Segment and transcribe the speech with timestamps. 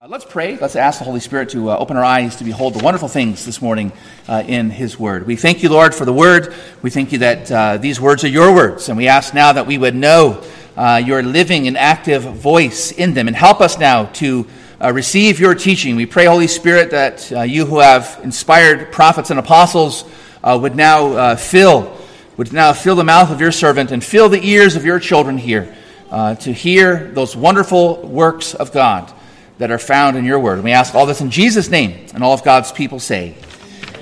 [0.00, 0.56] Uh, let's pray.
[0.56, 3.44] Let's ask the Holy Spirit to uh, open our eyes to behold the wonderful things
[3.44, 3.90] this morning
[4.28, 5.26] uh, in His Word.
[5.26, 6.54] We thank you, Lord, for the Word.
[6.82, 9.66] We thank you that uh, these words are your words, and we ask now that
[9.66, 10.40] we would know
[10.76, 14.46] uh, your living and active voice in them, and help us now to
[14.92, 15.96] receive your teaching.
[15.96, 20.04] We pray, Holy Spirit, that you who have inspired prophets and apostles
[20.44, 21.98] would now fill
[22.36, 25.38] would now fill the mouth of your servant and fill the ears of your children
[25.38, 25.76] here
[26.12, 29.12] to hear those wonderful works of God
[29.58, 30.62] that are found in your word.
[30.62, 33.34] We ask all this in Jesus' name, and all of God's people say,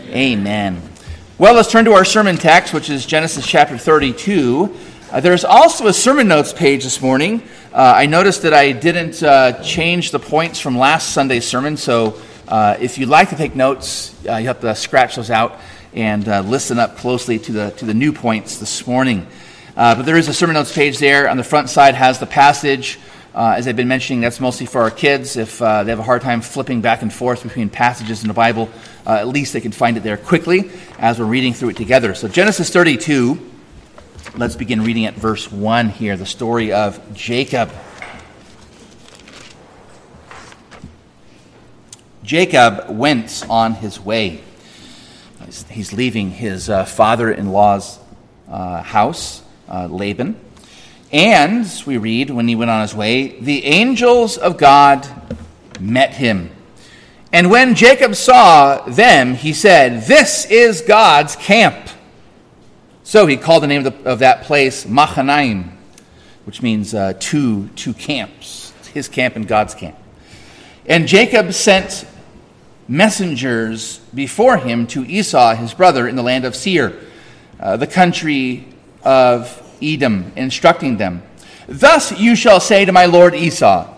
[0.08, 0.80] Amen.
[1.38, 4.76] Well, let's turn to our sermon text, which is Genesis chapter 32.
[5.10, 7.42] Uh, there's also a sermon notes page this morning.
[7.72, 12.20] Uh, I noticed that I didn't uh, change the points from last Sunday's sermon, so
[12.48, 15.58] uh, if you'd like to take notes, uh, you have to scratch those out
[15.94, 19.26] and uh, listen up closely to the, to the new points this morning.
[19.74, 21.30] but there is a sermon notes page there.
[21.30, 22.98] On the front side has the passage.
[23.36, 25.36] Uh, as I've been mentioning, that's mostly for our kids.
[25.36, 28.34] If uh, they have a hard time flipping back and forth between passages in the
[28.34, 28.70] Bible,
[29.06, 32.14] uh, at least they can find it there quickly as we're reading through it together.
[32.14, 33.38] So, Genesis 32,
[34.38, 37.70] let's begin reading at verse 1 here, the story of Jacob.
[42.22, 44.40] Jacob went on his way.
[45.68, 47.98] He's leaving his uh, father in law's
[48.48, 50.40] uh, house, uh, Laban.
[51.16, 55.08] And, we read, when he went on his way, the angels of God
[55.80, 56.50] met him.
[57.32, 61.88] And when Jacob saw them, he said, This is God's camp.
[63.02, 65.78] So he called the name of, the, of that place Machanaim,
[66.44, 69.96] which means uh, two, two camps his camp and God's camp.
[70.84, 72.06] And Jacob sent
[72.88, 76.94] messengers before him to Esau, his brother, in the land of Seir,
[77.58, 78.68] uh, the country
[79.02, 81.22] of Edom, instructing them,
[81.68, 83.92] Thus you shall say to my lord Esau,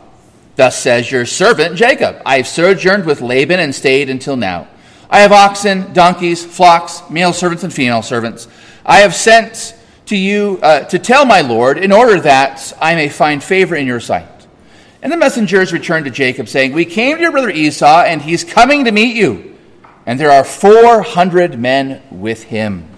[0.57, 4.69] Thus says your servant Jacob, I have sojourned with Laban and stayed until now.
[5.11, 8.49] I have oxen, donkeys, flocks, male servants, and female servants.
[8.85, 9.75] I have sent
[10.07, 13.87] to you uh, to tell my lord, in order that I may find favor in
[13.87, 14.27] your sight.
[15.03, 18.43] And the messengers returned to Jacob, saying, We came to your brother Esau, and he's
[18.43, 19.57] coming to meet you.
[20.07, 22.89] And there are 400 men with him.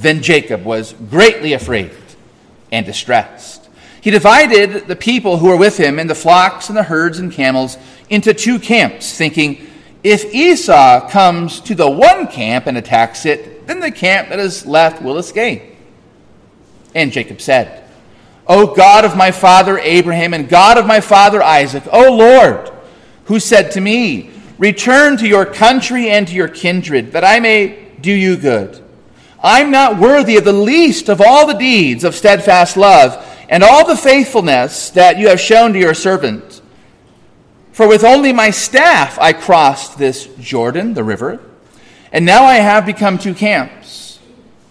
[0.00, 1.92] Then Jacob was greatly afraid
[2.72, 3.68] and distressed.
[4.00, 7.30] He divided the people who were with him and the flocks and the herds and
[7.30, 7.76] camels
[8.08, 9.66] into two camps, thinking,
[10.02, 14.64] if Esau comes to the one camp and attacks it, then the camp that is
[14.64, 15.62] left will escape.
[16.94, 17.84] And Jacob said,
[18.46, 22.70] O God of my father Abraham and God of my father Isaac, O Lord,
[23.26, 27.90] who said to me, Return to your country and to your kindred, that I may
[28.00, 28.82] do you good.
[29.42, 33.86] I'm not worthy of the least of all the deeds of steadfast love and all
[33.86, 36.60] the faithfulness that you have shown to your servant.
[37.72, 41.40] For with only my staff I crossed this Jordan, the river,
[42.12, 44.18] and now I have become two camps.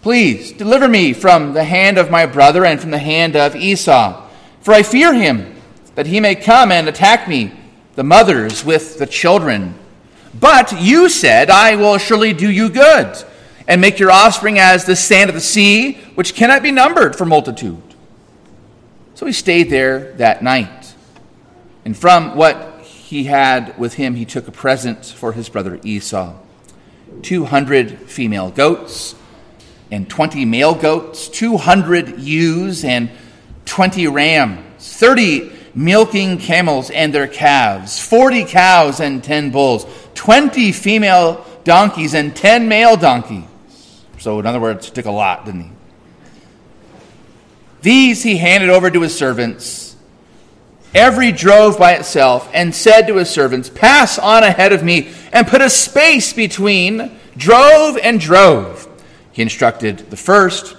[0.03, 4.29] Please deliver me from the hand of my brother and from the hand of Esau,
[4.61, 5.55] for I fear him,
[5.95, 7.51] that he may come and attack me,
[7.95, 9.73] the mothers with the children.
[10.39, 13.25] But you said, I will surely do you good
[13.69, 17.23] and make your offspring as the sand of the sea, which cannot be numbered for
[17.23, 17.83] multitude.
[19.13, 20.95] So he stayed there that night.
[21.85, 26.35] And from what he had with him, he took a present for his brother Esau
[27.21, 29.13] 200 female goats
[29.91, 33.09] and 20 male goats, 200 ewes and
[33.65, 41.45] 20 rams, 30 milking camels and their calves, 40 cows and 10 bulls, 20 female
[41.63, 43.43] donkeys and 10 male donkeys
[44.19, 45.71] so, in other words, he took a lot, didn't he?
[47.81, 49.95] These he handed over to his servants.
[50.93, 55.47] Every drove by itself, and said to his servants, Pass on ahead of me, and
[55.47, 58.87] put a space between drove and drove.
[59.31, 60.75] He instructed the first,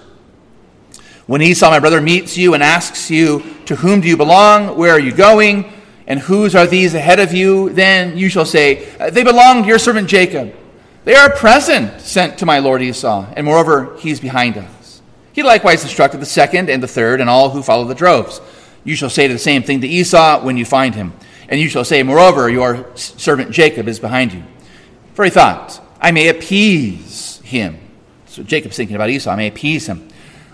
[1.27, 4.77] When Esau, my brother, meets you and asks you, To whom do you belong?
[4.77, 5.73] Where are you going?
[6.07, 7.71] And whose are these ahead of you?
[7.71, 10.55] Then you shall say, They belong to your servant Jacob.
[11.05, 15.03] They are a present sent to my lord Esau, and moreover, he's behind us.
[15.33, 18.41] He likewise instructed the second and the third and all who follow the droves.
[18.85, 21.13] You shall say the same thing to Esau when you find him.
[21.49, 24.43] And you shall say, Moreover, your servant Jacob is behind you.
[25.15, 27.79] For he thought, I may appease him.
[28.27, 30.11] So Jacob's thinking about Esau, I may appease him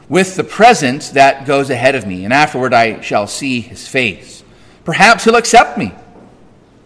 [0.08, 4.44] with the present that goes ahead of me, and afterward I shall see his face.
[4.84, 5.92] Perhaps he'll accept me.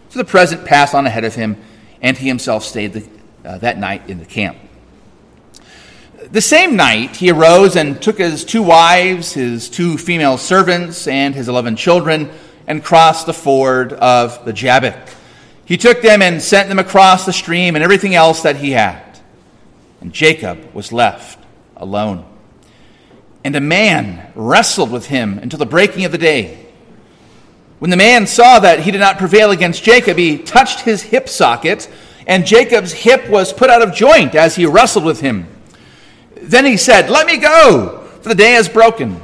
[0.09, 1.57] So the present passed on ahead of him,
[2.01, 3.07] and he himself stayed the
[3.45, 4.57] uh, that night in the camp.
[6.29, 11.35] The same night, he arose and took his two wives, his two female servants, and
[11.35, 12.31] his eleven children,
[12.67, 15.09] and crossed the ford of the Jabbok.
[15.65, 19.19] He took them and sent them across the stream and everything else that he had.
[19.99, 21.39] And Jacob was left
[21.77, 22.25] alone.
[23.43, 26.65] And a man wrestled with him until the breaking of the day.
[27.79, 31.27] When the man saw that he did not prevail against Jacob, he touched his hip
[31.27, 31.89] socket,
[32.27, 35.47] and Jacob's hip was put out of joint as he wrestled with him.
[36.35, 39.21] Then he said, Let me go, for the day is broken.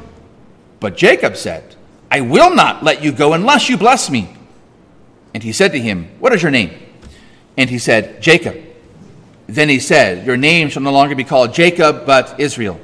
[0.79, 1.75] But Jacob said,
[2.09, 4.29] I will not let you go unless you bless me.
[5.33, 6.71] And he said to him, What is your name?
[7.57, 8.57] And he said, Jacob.
[9.47, 12.79] Then he said, Your name shall no longer be called Jacob, but Israel.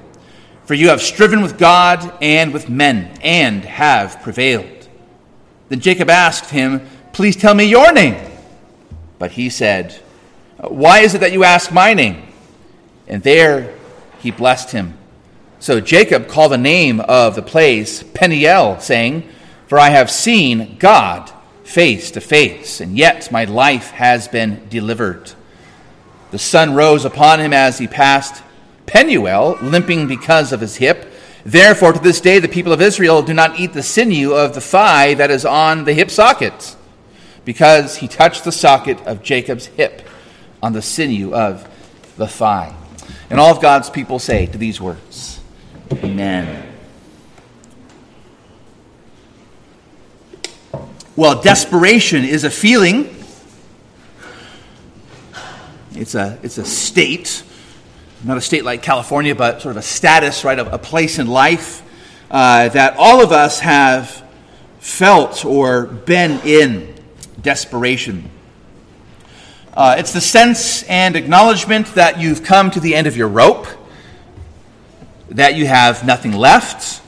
[0.66, 4.88] For you have striven with God and with men, and have prevailed.
[5.70, 8.33] Then Jacob asked him, Please tell me your name.
[9.24, 9.94] But he said,
[10.58, 12.24] Why is it that you ask my name?
[13.08, 13.74] And there
[14.20, 14.98] he blessed him.
[15.62, 19.30] So Jacob called the name of the place Peniel, saying,
[19.68, 21.32] For I have seen God
[21.64, 25.32] face to face, and yet my life has been delivered.
[26.32, 28.44] The sun rose upon him as he passed
[28.88, 31.10] Penuel, limping because of his hip.
[31.46, 34.60] Therefore, to this day, the people of Israel do not eat the sinew of the
[34.60, 36.76] thigh that is on the hip socket,
[37.46, 40.08] because he touched the socket of Jacob's hip
[40.62, 41.68] on the sinew of
[42.18, 42.76] the thigh.
[43.30, 45.40] And all of God's people say to these words,
[45.92, 46.70] Amen.
[51.16, 53.16] Well, desperation is a feeling.
[55.92, 57.44] It's a, it's a state
[58.24, 61.28] not a state like California, but sort of a status, right, a, a place in
[61.28, 61.82] life
[62.32, 64.24] uh, that all of us have
[64.80, 66.94] felt or been in
[67.44, 68.30] desperation.
[69.74, 73.68] Uh, it's the sense and acknowledgement that you've come to the end of your rope,
[75.30, 77.02] that you have nothing left,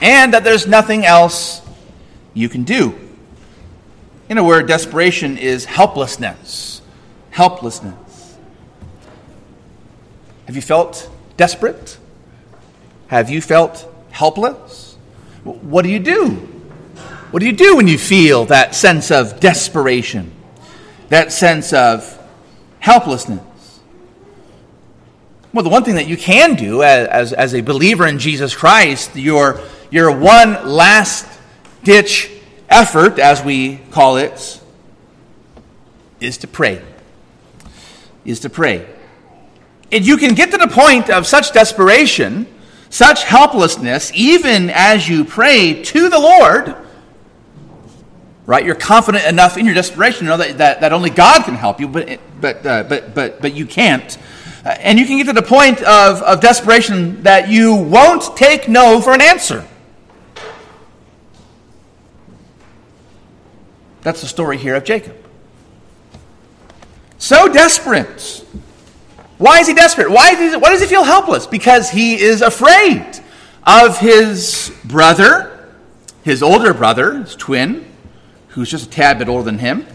[0.00, 1.60] and that there's nothing else
[2.34, 2.98] you can do.
[4.28, 6.82] In a word, desperation is helplessness.
[7.30, 8.36] Helplessness.
[10.46, 11.98] Have you felt desperate?
[13.08, 14.96] Have you felt helpless?
[15.44, 16.51] What do you do?
[17.32, 20.30] What do you do when you feel that sense of desperation,
[21.08, 22.22] that sense of
[22.78, 23.80] helplessness?
[25.54, 29.16] Well, the one thing that you can do as, as, a believer in Jesus Christ,
[29.16, 31.26] your, your one last
[31.82, 32.30] ditch
[32.68, 34.60] effort, as we call it,
[36.20, 36.82] is to pray.
[38.26, 38.86] Is to pray.
[39.90, 42.46] And you can get to the point of such desperation,
[42.90, 46.76] such helplessness, even as you pray to the Lord,
[48.46, 48.64] right?
[48.64, 51.80] You're confident enough in your desperation to know that, that, that only God can help
[51.80, 54.18] you, but, but, uh, but, but, but you can't.
[54.64, 58.68] Uh, and you can get to the point of, of desperation that you won't take
[58.68, 59.66] no for an answer.
[64.02, 65.16] That's the story here of Jacob.
[67.18, 68.44] So desperate
[69.42, 70.08] why is he desperate?
[70.08, 71.48] Why, he, why does he feel helpless?
[71.48, 73.04] Because he is afraid
[73.66, 75.68] of his brother,
[76.22, 77.84] his older brother, his twin,
[78.52, 79.86] who's just a tad bit older than him.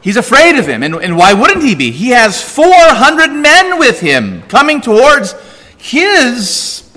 [0.00, 0.82] He's afraid of him.
[0.82, 1.90] And, and why wouldn't he be?
[1.90, 5.34] He has 400 men with him coming towards
[5.78, 6.90] his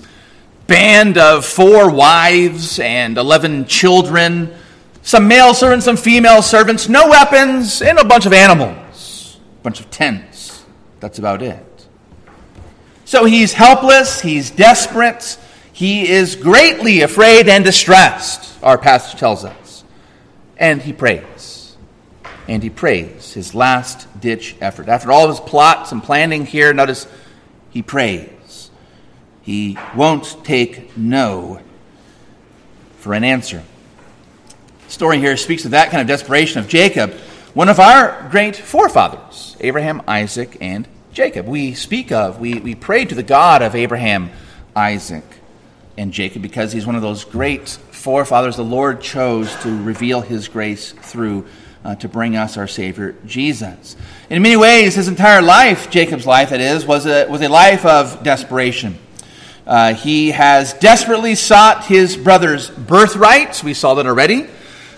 [0.68, 4.54] band of four wives and 11 children,
[5.04, 9.80] some male servants, some female servants, no weapons, and a bunch of animals, a bunch
[9.80, 10.66] of tents.
[11.00, 11.64] That's about it.
[13.06, 15.38] So he's helpless, he's desperate,
[15.72, 19.65] he is greatly afraid and distressed, our passage tells us.
[20.58, 21.78] And he prays.
[22.48, 24.88] And he prays, his last ditch effort.
[24.88, 27.08] After all his plots and planning here, notice
[27.72, 28.70] he prays.
[29.42, 31.60] He won't take no
[32.98, 33.64] for an answer.
[34.86, 37.14] The story here speaks of that kind of desperation of Jacob,
[37.54, 41.48] one of our great forefathers, Abraham, Isaac, and Jacob.
[41.48, 44.32] We speak of, we, we pray to the God of Abraham,
[44.76, 45.24] Isaac,
[45.98, 50.48] and Jacob because he's one of those great forefathers the Lord chose to reveal his
[50.48, 51.48] grace through
[51.84, 53.96] uh, to bring us our Savior, Jesus.
[54.30, 57.84] In many ways, his entire life, Jacob's life, that is, was a, was a life
[57.84, 59.00] of desperation.
[59.66, 63.64] Uh, he has desperately sought his brother's birthright.
[63.64, 64.50] We saw that already.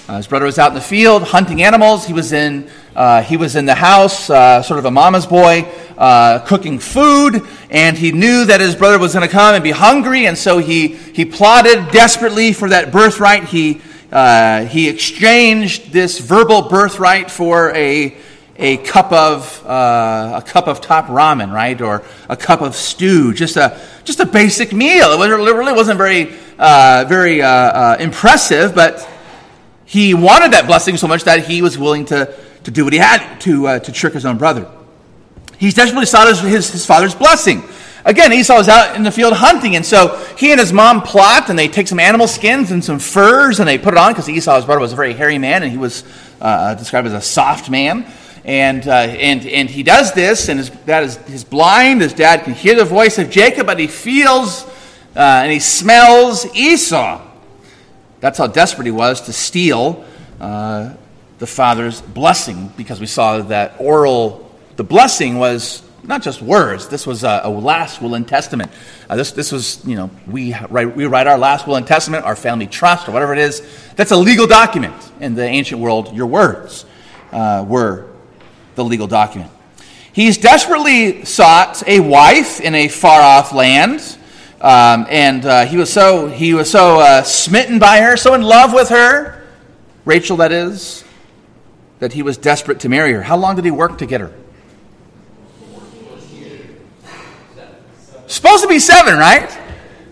[0.10, 2.06] Uh, his brother was out in the field hunting animals.
[2.06, 5.66] He was in, uh, he was in the house, uh, sort of a mama's boy,
[5.98, 7.42] uh, cooking food.
[7.70, 10.28] And he knew that his brother was going to come and be hungry.
[10.28, 13.46] And so he, he plotted desperately for that birthright.
[13.46, 18.16] He, uh, he exchanged this verbal birthright for a,
[18.56, 23.34] a cup of uh, a cup of top ramen, right, or a cup of stew,
[23.34, 25.12] just a just a basic meal.
[25.22, 29.08] It, really wasn't very uh, very uh, impressive, but
[29.88, 32.34] He wanted that blessing so much that he was willing to,
[32.66, 34.70] to do what he had to, to trick his own brother.
[35.58, 37.64] He desperately sought his, his, his father's blessing.
[38.06, 41.50] Again, Esau was out in the field hunting, and so he and his mom plot,
[41.50, 44.30] and they take some animal skins and some furs, and they put it on because
[44.30, 46.04] Esau, his brother, was a very hairy man, and he was
[46.40, 48.06] uh, described as a soft man.
[48.46, 52.02] And, uh, and, and he does this, and that is his dad is blind.
[52.02, 54.66] His dad can hear the voice of Jacob, but he feels
[55.18, 57.22] uh, and he smells Esau.
[58.20, 60.06] That's how desperate he was to steal
[60.40, 60.94] uh,
[61.40, 64.47] the father's blessing, because we saw that oral,
[64.78, 66.88] the blessing was not just words.
[66.88, 68.72] This was a, a last will and testament.
[69.10, 72.24] Uh, this, this was, you know, we write, we write our last will and testament,
[72.24, 73.62] our family trust, or whatever it is.
[73.96, 74.96] That's a legal document.
[75.20, 76.86] In the ancient world, your words
[77.32, 78.08] uh, were
[78.76, 79.52] the legal document.
[80.14, 84.18] He's desperately sought a wife in a far off land.
[84.62, 88.42] Um, and uh, he was so, he was so uh, smitten by her, so in
[88.42, 89.44] love with her,
[90.06, 91.04] Rachel, that is,
[92.00, 93.22] that he was desperate to marry her.
[93.22, 94.34] How long did he work to get her?
[98.28, 99.58] Supposed to be seven, right?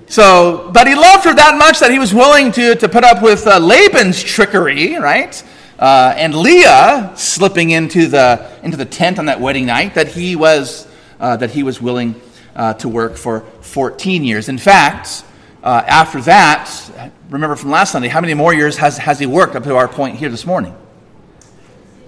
[0.08, 3.22] So, but he loved her that much that he was willing to, to put up
[3.22, 5.44] with uh, Laban's trickery, right?
[5.78, 10.38] Uh, and Leah slipping into the, into the tent on that wedding night that he
[10.38, 10.88] was,
[11.20, 12.16] uh, that he was willing
[12.56, 14.48] uh, to work for 14 years.
[14.48, 15.26] In fact,
[15.62, 19.58] uh, after that, remember from last Sunday, how many more years has, has he worked
[19.58, 20.74] up to our point here this morning?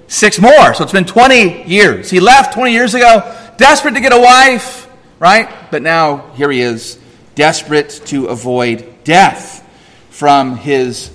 [0.07, 0.73] Six more.
[0.73, 2.09] So it's been 20 years.
[2.09, 4.86] He left 20 years ago, desperate to get a wife,
[5.19, 5.49] right?
[5.71, 6.99] But now here he is,
[7.35, 9.63] desperate to avoid death
[10.09, 11.11] from his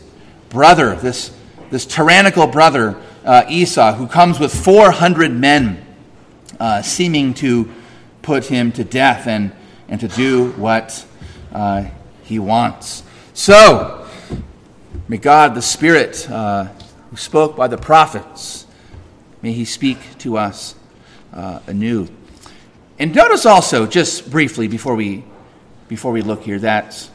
[0.50, 1.32] brother, this
[1.72, 5.82] this tyrannical brother, uh, Esau, who comes with 400 men,
[6.60, 7.68] uh, seeming to
[8.20, 9.52] put him to death and,
[9.88, 11.04] and to do what
[11.50, 11.84] uh,
[12.24, 13.02] he wants.
[13.32, 14.06] So,
[15.08, 16.64] may God, the Spirit uh,
[17.10, 18.66] who spoke by the prophets,
[19.40, 20.74] may he speak to us
[21.32, 22.06] uh, anew.
[23.02, 25.24] And notice also, just briefly before we,
[25.88, 27.10] before we look here, that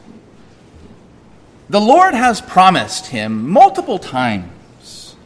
[1.70, 5.16] the Lord has promised him multiple times.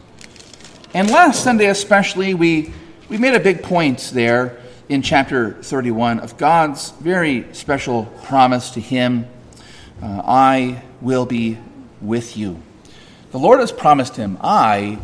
[0.94, 2.72] And last Sunday, especially, we,
[3.08, 8.80] we made a big point there in chapter 31 of God's very special promise to
[8.80, 9.26] him
[10.00, 11.58] uh, I will be
[12.00, 12.62] with you.
[13.32, 15.00] The Lord has promised him, I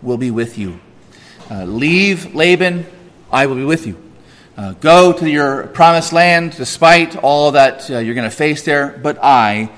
[0.00, 0.80] will be with you.
[1.50, 2.86] Uh, leave Laban,
[3.30, 4.03] I will be with you.
[4.56, 8.96] Uh, go to your promised land despite all that uh, you're going to face there,
[9.02, 9.68] but I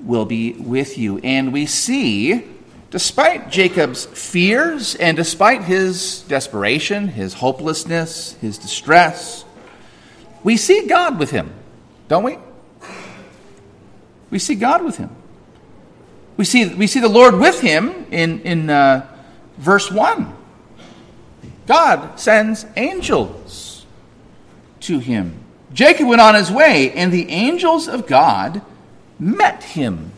[0.00, 1.18] will be with you.
[1.18, 2.42] And we see,
[2.90, 9.44] despite Jacob's fears and despite his desperation, his hopelessness, his distress,
[10.42, 11.52] we see God with him,
[12.08, 12.38] don't we?
[14.30, 15.14] We see God with him.
[16.38, 19.06] We see, we see the Lord with him in, in uh,
[19.58, 20.34] verse 1.
[21.66, 23.63] God sends angels
[24.84, 25.38] to him.
[25.72, 28.62] Jacob went on his way, and the angels of God
[29.18, 30.12] met him.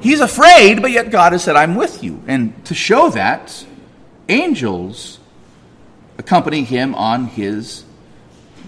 [0.00, 2.22] He's afraid, but yet God has said, I'm with you.
[2.26, 3.66] And to show that,
[4.28, 5.18] angels
[6.18, 7.84] accompany him on his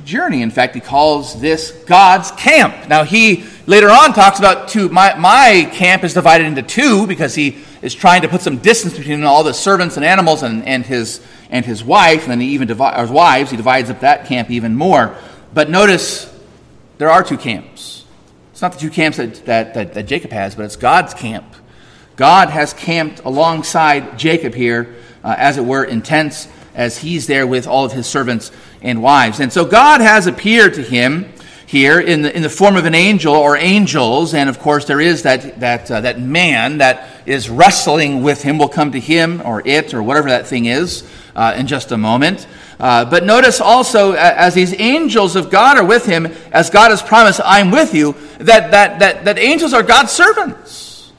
[0.04, 0.42] journey.
[0.42, 2.88] In fact, he calls this God's camp.
[2.88, 4.88] Now, he later on talks about two.
[4.88, 8.96] My, my camp is divided into two because he is trying to put some distance
[8.96, 12.22] between all the servants and animals and, and, his, and his wife.
[12.22, 15.16] And then he even divides, wives, he divides up that camp even more.
[15.52, 16.32] But notice
[16.98, 18.04] there are two camps.
[18.52, 21.56] It's not the two camps that, that, that, that Jacob has, but it's God's camp.
[22.16, 27.46] God has camped alongside Jacob here, uh, as it were, in tents, as he's there
[27.46, 28.52] with all of his servants
[28.82, 29.40] and wives.
[29.40, 31.32] And so God has appeared to him
[31.66, 34.34] here in the, in the form of an angel or angels.
[34.34, 38.58] And of course, there is that, that, uh, that man that is wrestling with him,
[38.58, 41.08] will come to him or it or whatever that thing is
[41.40, 42.46] uh, in just a moment.
[42.78, 47.00] Uh, but notice also, as these angels of God are with him, as God has
[47.00, 51.12] promised, I'm with you, that, that, that, that angels are God's servants.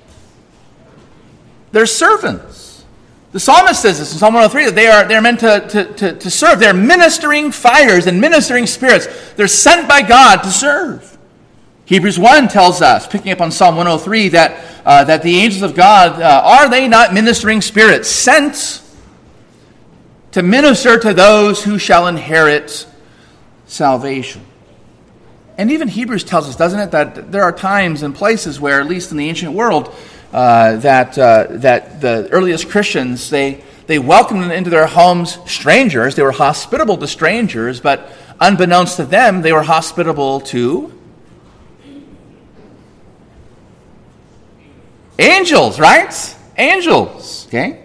[1.71, 2.85] They're servants.
[3.31, 6.13] The psalmist says this in Psalm 103 that they are they're meant to, to, to,
[6.13, 6.59] to serve.
[6.59, 9.07] They're ministering fires and ministering spirits.
[9.33, 11.17] They're sent by God to serve.
[11.85, 15.75] Hebrews 1 tells us, picking up on Psalm 103, that, uh, that the angels of
[15.75, 18.81] God, uh, are they not ministering spirits sent
[20.31, 22.87] to minister to those who shall inherit
[23.67, 24.45] salvation.
[25.57, 28.87] And even Hebrews tells us, doesn't it, that there are times and places where, at
[28.87, 29.93] least in the ancient world,
[30.33, 36.15] uh, that, uh, that the earliest Christians, they, they welcomed into their homes strangers.
[36.15, 38.09] They were hospitable to strangers, but
[38.39, 40.97] unbeknownst to them, they were hospitable to
[45.19, 46.35] angels, right?
[46.57, 47.47] angels.
[47.47, 47.80] Okay?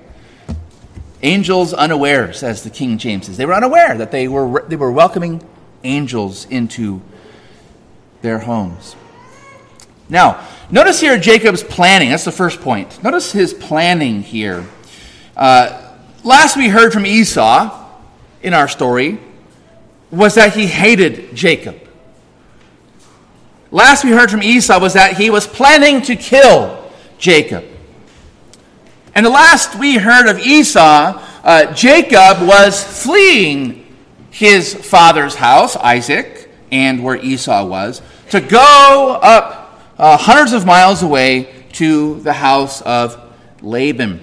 [1.22, 3.36] Angels unawares, as the King James says.
[3.36, 5.42] They were unaware that they were, they were welcoming
[5.82, 7.00] angels into
[8.22, 8.96] their homes.
[10.08, 12.10] Now, notice here Jacob's planning.
[12.10, 13.02] That's the first point.
[13.02, 14.66] Notice his planning here.
[15.36, 17.84] Uh, last we heard from Esau
[18.42, 19.18] in our story
[20.10, 21.80] was that he hated Jacob.
[23.70, 27.64] Last we heard from Esau was that he was planning to kill Jacob.
[29.16, 33.86] And the last we heard of Esau, uh, Jacob was fleeing
[34.30, 41.02] his father's house, Isaac, and where Esau was, to go up uh, hundreds of miles
[41.02, 43.18] away to the house of
[43.62, 44.20] Laban.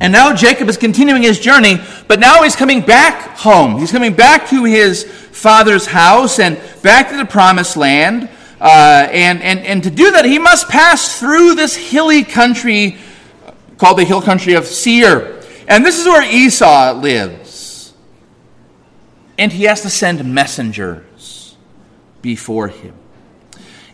[0.00, 1.76] And now Jacob is continuing his journey,
[2.08, 3.78] but now he's coming back home.
[3.78, 8.28] He's coming back to his father's house and back to the promised land.
[8.60, 12.98] Uh, and, and, and to do that, he must pass through this hilly country
[13.78, 15.40] called the hill country of Seir.
[15.66, 17.94] And this is where Esau lives.
[19.38, 21.56] And he has to send messengers
[22.20, 22.94] before him.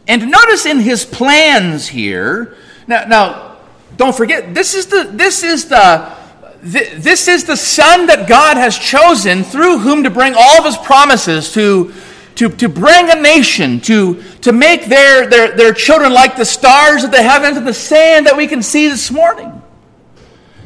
[0.08, 3.56] And notice in his plans here, now, now
[3.96, 6.14] don't forget, this is the, this is the,
[6.62, 10.78] this is the son that God has chosen through whom to bring all of his
[10.78, 11.92] promises to,
[12.36, 17.04] to, to bring a nation, to, to make their, their, their children like the stars
[17.04, 19.62] of the heavens and the sand that we can see this morning.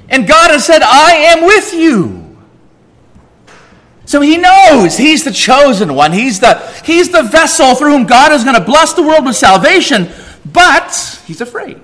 [0.08, 2.36] And God has said, I am with you.
[4.06, 6.12] So he knows he's the chosen one.
[6.12, 9.36] He's the, he's the vessel through whom God is going to bless the world with
[9.36, 10.08] salvation,
[10.50, 11.78] but he's afraid.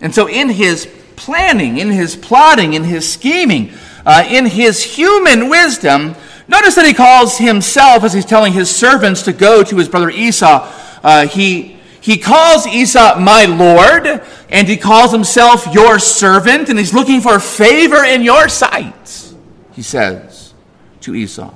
[0.00, 3.72] And so, in his planning, in his plotting, in his scheming,
[4.06, 6.14] uh, in his human wisdom,
[6.48, 10.08] notice that he calls himself, as he's telling his servants to go to his brother
[10.08, 10.66] Esau,
[11.02, 16.94] uh, he, he calls Esau my Lord, and he calls himself your servant, and he's
[16.94, 19.34] looking for favor in your sight,
[19.72, 20.54] he says
[21.02, 21.52] to Esau.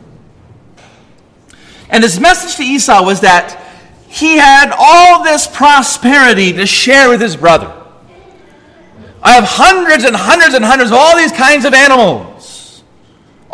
[1.89, 3.61] And his message to Esau was that
[4.09, 7.73] he had all this prosperity to share with his brother.
[9.23, 12.34] I have hundreds and hundreds and hundreds of all these kinds of animals.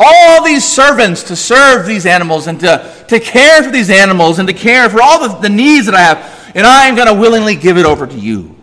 [0.02, 4.48] All these servants to serve these animals and to, to care for these animals and
[4.48, 6.52] to care for all the, the needs that I have.
[6.54, 8.56] And I am going to willingly give it over to you.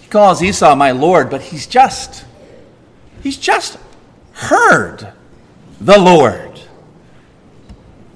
[0.00, 2.24] He calls Esau my Lord, but he's just,
[3.22, 3.76] he's just
[4.32, 5.12] heard
[5.78, 6.58] the Lord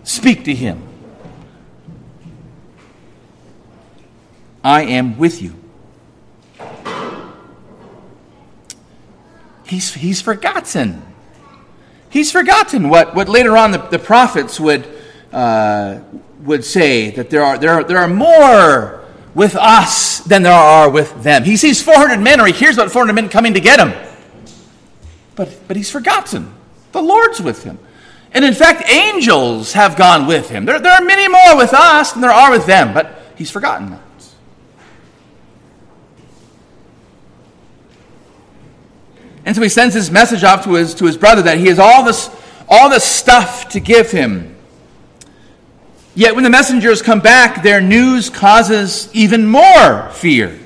[0.02, 0.82] speak to him.
[4.64, 5.61] I am with you.
[9.72, 11.00] He's, he's forgotten.
[12.10, 14.86] He's forgotten what, what later on the, the prophets would,
[15.32, 16.00] uh,
[16.42, 19.02] would say that there are, there, are, there are more
[19.34, 21.44] with us than there are with them.
[21.44, 23.94] He sees 400 men or he hears about 400 men coming to get him.
[25.36, 26.52] But, but he's forgotten.
[26.92, 27.78] The Lord's with him.
[28.34, 30.66] And in fact, angels have gone with him.
[30.66, 33.88] There, there are many more with us than there are with them, but he's forgotten
[33.92, 34.02] that.
[39.44, 41.78] And so he sends his message off to his, to his brother that he has
[41.78, 42.30] all this,
[42.68, 44.56] all this stuff to give him.
[46.14, 50.58] Yet when the messengers come back, their news causes even more fear.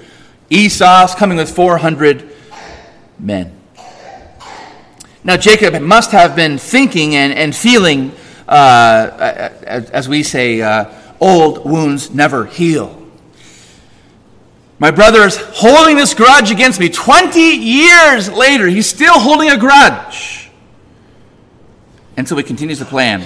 [0.51, 2.29] Esau's coming with 400
[3.19, 3.53] men.
[5.25, 8.13] Now, Jacob must have been thinking and, and feeling,
[8.47, 13.06] uh, as we say, uh, old wounds never heal.
[14.79, 16.91] My brother is holding this grudge against me.
[16.91, 20.51] 20 years later, he's still holding a grudge.
[22.17, 23.25] And so he continues to plan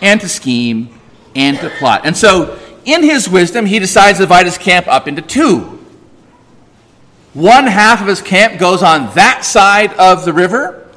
[0.00, 0.98] and to scheme
[1.34, 2.02] and to plot.
[2.04, 5.78] And so, in his wisdom, he decides to divide his camp up into two.
[7.34, 10.88] One half of his camp goes on that side of the river,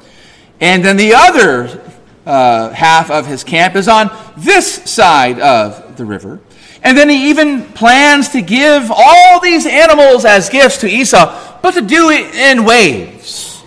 [0.60, 1.82] and then the other
[2.24, 6.40] uh, half of his camp is on this side of the river.
[6.82, 11.74] And then he even plans to give all these animals as gifts to Esau, but
[11.74, 13.62] to do it in waves.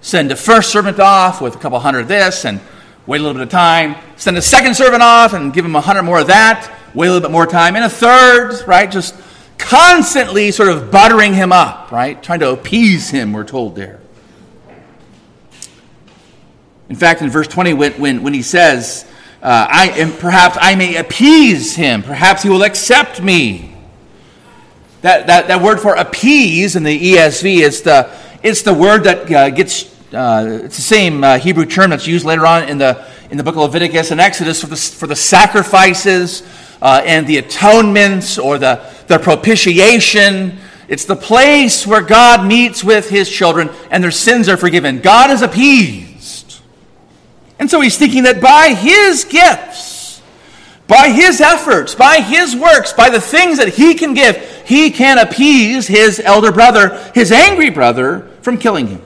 [0.00, 2.60] Send the first servant off with a couple hundred of this and
[3.06, 3.96] wait a little bit of time.
[4.16, 7.12] Send the second servant off and give him a hundred more of that, wait a
[7.12, 7.76] little bit more time.
[7.76, 8.90] And a third, right?
[8.90, 9.14] Just
[9.58, 12.20] constantly sort of buttering him up, right?
[12.22, 14.00] Trying to appease him, we're told there.
[16.88, 19.04] In fact, in verse 20, when, when, when he says,
[19.42, 22.02] uh, I, and perhaps I may appease him.
[22.02, 23.74] Perhaps he will accept me.
[25.00, 29.32] That, that, that word for appease in the ESV is the, it's the word that
[29.32, 33.06] uh, gets, uh, it's the same uh, Hebrew term that's used later on in the,
[33.30, 36.42] in the book of Leviticus and Exodus for the, for the sacrifices
[36.82, 40.58] uh, and the atonements or the, the propitiation.
[40.86, 45.00] It's the place where God meets with his children and their sins are forgiven.
[45.00, 46.09] God is appeased.
[47.60, 50.22] And so he's thinking that by his gifts,
[50.88, 55.18] by his efforts, by his works, by the things that he can give, he can
[55.18, 59.02] appease his elder brother, his angry brother, from killing him.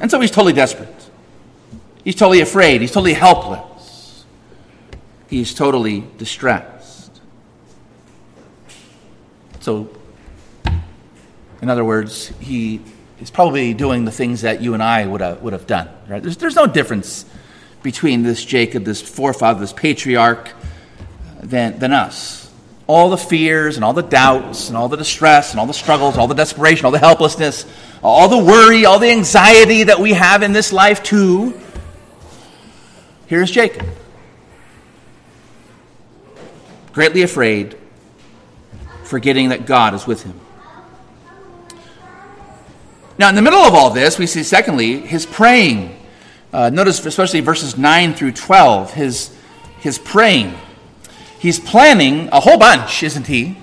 [0.00, 0.88] And so he's totally desperate.
[2.02, 2.80] He's totally afraid.
[2.80, 4.24] He's totally helpless.
[5.28, 7.20] He's totally distressed.
[9.60, 9.88] So,
[11.62, 12.80] in other words, he
[13.20, 15.88] is probably doing the things that you and I would have, would have done.
[16.08, 16.22] Right?
[16.22, 17.24] There's, there's no difference
[17.84, 20.50] between this Jacob, this forefather, this patriarch,
[21.40, 22.52] than, than us.
[22.88, 26.18] All the fears and all the doubts and all the distress and all the struggles,
[26.18, 27.64] all the desperation, all the helplessness,
[28.02, 31.58] all the worry, all the anxiety that we have in this life, too,
[33.26, 33.86] Here's Jacob,
[36.92, 37.76] greatly afraid,
[39.04, 40.38] forgetting that God is with him.
[43.16, 45.98] Now, in the middle of all this, we see, secondly, his praying.
[46.54, 49.36] Uh, notice, especially verses 9 through 12, his,
[49.80, 50.54] his praying.
[51.40, 53.58] He's planning a whole bunch, isn't he?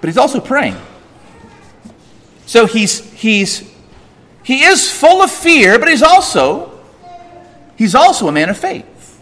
[0.00, 0.76] But he's also praying.
[2.46, 3.70] So he's, he's,
[4.42, 6.80] he is full of fear, but he's also
[7.76, 9.20] he's also a man of faith.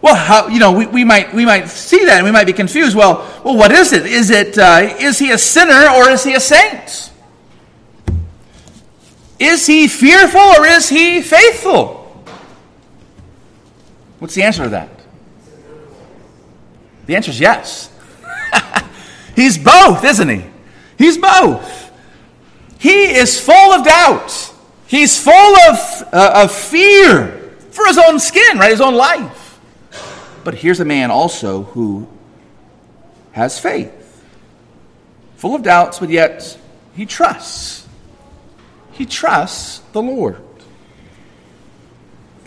[0.00, 2.52] Well, how, you know, we, we, might, we might see that and we might be
[2.52, 2.96] confused.
[2.96, 4.06] Well, well what is it?
[4.06, 7.09] Is, it uh, is he a sinner or is he a saint?
[9.40, 11.96] Is he fearful or is he faithful?
[14.18, 14.90] What's the answer to that?
[17.06, 17.90] The answer is yes.
[19.34, 20.44] He's both, isn't he?
[20.98, 21.90] He's both.
[22.78, 24.52] He is full of doubts.
[24.86, 25.78] He's full of,
[26.12, 28.70] uh, of fear for his own skin, right?
[28.70, 29.58] His own life.
[30.44, 32.08] But here's a man also who
[33.32, 34.22] has faith,
[35.36, 36.58] full of doubts, but yet
[36.94, 37.79] he trusts.
[39.00, 40.36] He trusts the Lord.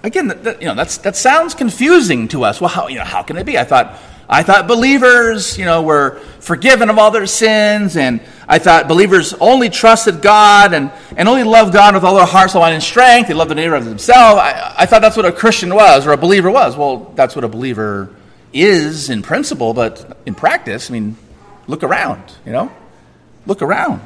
[0.04, 2.62] Again, that, you know, that's, that sounds confusing to us.
[2.62, 3.58] Well, how, you know, how can it be?
[3.58, 8.60] I thought I thought believers, you know, were forgiven of all their sins, and I
[8.60, 12.62] thought believers only trusted God and, and only loved God with all their heart, soul,
[12.62, 13.30] mind, and strength.
[13.30, 14.40] They loved the neighbor as themselves.
[14.40, 16.78] I, I thought that's what a Christian was, or a believer was.
[16.78, 18.14] Well, that's what a believer
[18.54, 21.18] is in principle, but in practice, I mean,
[21.66, 22.72] look around, you know?
[23.48, 24.04] Look around.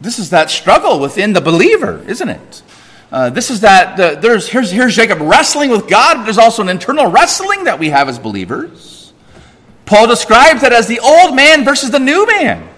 [0.00, 2.62] This is that struggle within the believer, isn't it?
[3.12, 6.62] Uh, this is that the, there's here's here's Jacob wrestling with God, but there's also
[6.62, 9.12] an internal wrestling that we have as believers.
[9.84, 12.68] Paul describes that as the old man versus the new man.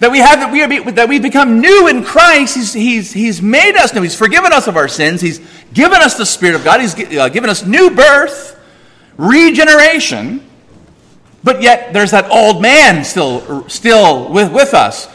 [0.00, 2.54] That we have that we are that we've become new in Christ.
[2.54, 4.02] He's, he's, he's made us new.
[4.02, 5.20] He's forgiven us of our sins.
[5.20, 5.40] He's
[5.72, 6.80] given us the Spirit of God.
[6.80, 8.58] He's uh, given us new birth,
[9.16, 10.46] regeneration.
[11.42, 15.06] But yet there's that old man still, still with, with us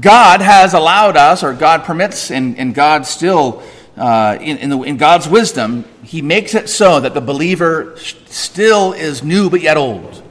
[0.00, 3.62] God has allowed us, or God permits, and, and God still,
[3.96, 8.92] uh, in, in, the, in, God's wisdom, He makes it so that the believer still
[8.92, 10.22] is new but yet old.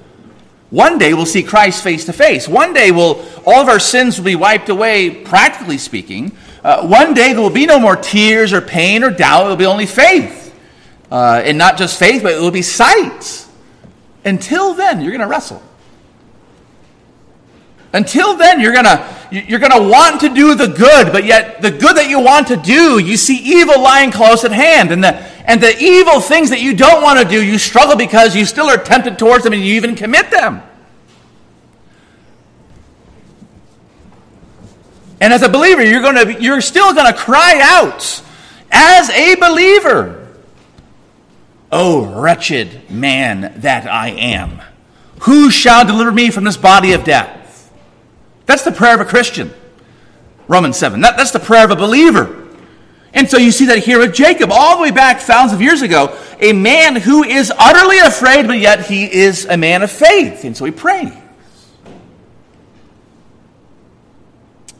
[0.70, 2.48] One day we'll see Christ face to face.
[2.48, 6.36] One day will all of our sins will be wiped away, practically speaking.
[6.64, 9.46] Uh, one day there will be no more tears or pain or doubt.
[9.46, 10.54] It will be only faith.
[11.10, 13.48] Uh, and not just faith, but it will be sight.
[14.26, 15.64] Until then, you're going to wrestle.
[17.94, 21.96] Until then, you're gonna you're gonna want to do the good, but yet the good
[21.96, 25.62] that you want to do, you see evil lying close at hand, and the and
[25.62, 28.78] the evil things that you don't want to do, you struggle because you still are
[28.78, 30.62] tempted towards them, and you even commit them.
[35.20, 38.22] And as a believer, you're gonna you're still gonna cry out
[38.70, 40.28] as a believer.
[41.72, 44.62] Oh, wretched man that I am!
[45.22, 47.37] Who shall deliver me from this body of death?
[48.48, 49.54] That's the prayer of a Christian.
[50.48, 51.02] Romans 7.
[51.02, 52.48] That, that's the prayer of a believer.
[53.14, 55.82] And so you see that here with Jacob, all the way back thousands of years
[55.82, 60.46] ago, a man who is utterly afraid, but yet he is a man of faith.
[60.46, 61.14] And so he prays.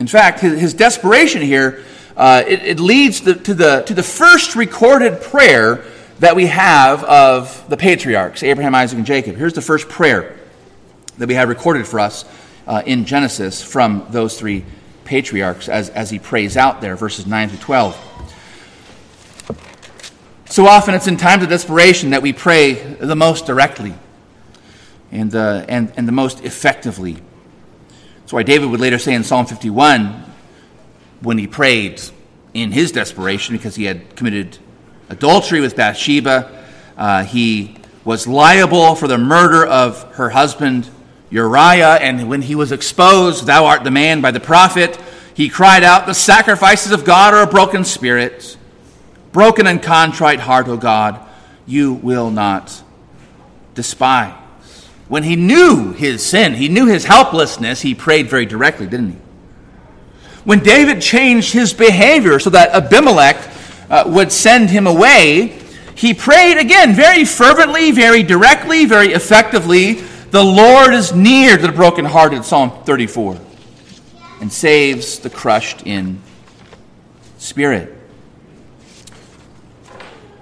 [0.00, 1.84] In fact, his, his desperation here,
[2.16, 5.84] uh, it, it, leads the, to, the, to the first recorded prayer
[6.20, 9.36] that we have of the patriarchs, Abraham, Isaac, and Jacob.
[9.36, 10.36] Here's the first prayer
[11.18, 12.24] that we have recorded for us
[12.68, 14.64] uh, in Genesis from those three
[15.04, 18.04] patriarchs as, as he prays out there, verses 9 to 12.
[20.50, 23.94] So often it's in times of desperation that we pray the most directly
[25.10, 27.16] and, uh, and, and the most effectively.
[28.20, 30.24] That's why David would later say in Psalm 51,
[31.22, 32.00] when he prayed
[32.52, 34.58] in his desperation because he had committed
[35.08, 36.64] adultery with Bathsheba.
[36.96, 40.90] Uh, he was liable for the murder of her husband
[41.30, 44.98] Uriah, and when he was exposed, Thou art the man by the prophet,
[45.34, 48.56] he cried out, The sacrifices of God are a broken spirit,
[49.32, 51.20] broken and contrite heart, O God,
[51.66, 52.82] you will not
[53.74, 54.34] despise.
[55.08, 59.18] When he knew his sin, he knew his helplessness, he prayed very directly, didn't he?
[60.44, 63.36] When David changed his behavior so that Abimelech
[63.90, 65.60] uh, would send him away,
[65.94, 71.72] he prayed again very fervently, very directly, very effectively the Lord is near to the
[71.72, 73.38] brokenhearted, Psalm 34,
[74.40, 76.20] and saves the crushed in
[77.38, 77.94] spirit.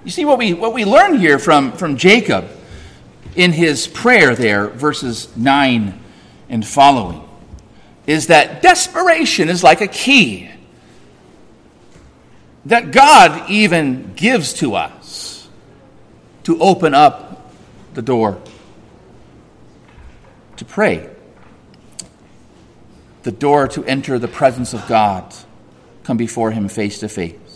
[0.05, 2.49] You see what we, what we learn here from, from Jacob
[3.37, 6.01] in his prayer there, verses 9
[6.49, 7.23] and following,
[8.07, 10.51] is that desperation is like a key
[12.65, 15.49] that God even gives to us
[16.43, 17.53] to open up
[17.95, 18.41] the door
[20.57, 21.11] to pray,
[23.23, 25.35] the door to enter the presence of God,
[26.05, 27.47] come before Him face to face.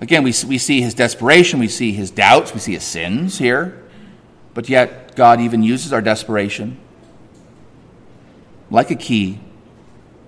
[0.00, 3.82] Again, we, we see his desperation, we see his doubts, we see his sins here,
[4.54, 6.78] but yet God even uses our desperation
[8.70, 9.40] like a key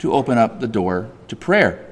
[0.01, 1.89] to open up the door to prayer.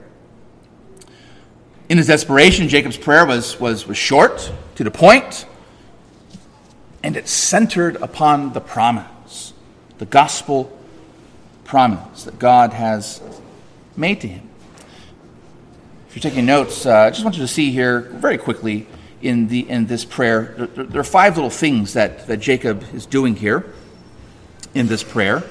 [1.88, 5.46] In his desperation, Jacob's prayer was, was, was short, to the point,
[7.02, 9.52] and it's centered upon the promise,
[9.98, 10.76] the gospel
[11.64, 13.22] promise that God has
[13.96, 14.48] made to him.
[16.08, 18.86] If you're taking notes, uh, I just want you to see here very quickly
[19.22, 20.54] in, the, in this prayer.
[20.74, 23.72] There, there, are five little things that, that Jacob is doing here
[24.74, 25.44] in this prayer.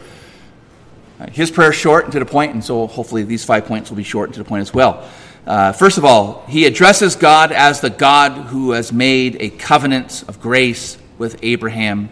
[1.20, 3.90] Uh, his prayer is short and to the point, and so hopefully these five points
[3.90, 5.10] will be short and to the point as well.
[5.48, 10.24] Uh, first of all, he addresses God as the God who has made a covenant
[10.28, 12.10] of grace with Abraham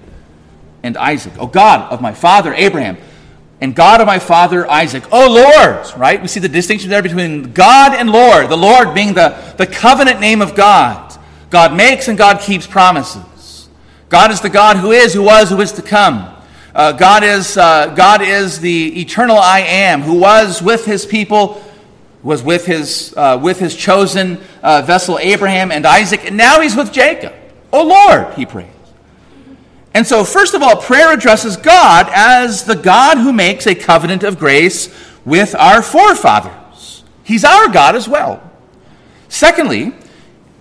[0.84, 1.34] and Isaac.
[1.40, 2.98] Oh God of my father Abraham
[3.60, 5.04] and God of my father Isaac.
[5.12, 6.22] Oh Lord, right?
[6.22, 8.50] We see the distinction there between God and Lord.
[8.50, 11.18] The Lord being the, the covenant name of God.
[11.50, 13.70] God makes and God keeps promises.
[14.10, 16.34] God is the God who is, who was, who is to come.
[16.76, 21.64] Uh, God, is, uh, God is the eternal I am, who was with his people,
[22.22, 26.76] was with his, uh, with his chosen uh, vessel Abraham and Isaac, and now he's
[26.76, 27.34] with Jacob.
[27.74, 28.68] Oh Lord, he prays.
[29.98, 34.22] And so, first of all, prayer addresses God as the God who makes a covenant
[34.22, 37.04] of grace with our forefathers.
[37.24, 38.48] He's our God as well.
[39.28, 39.96] Secondly,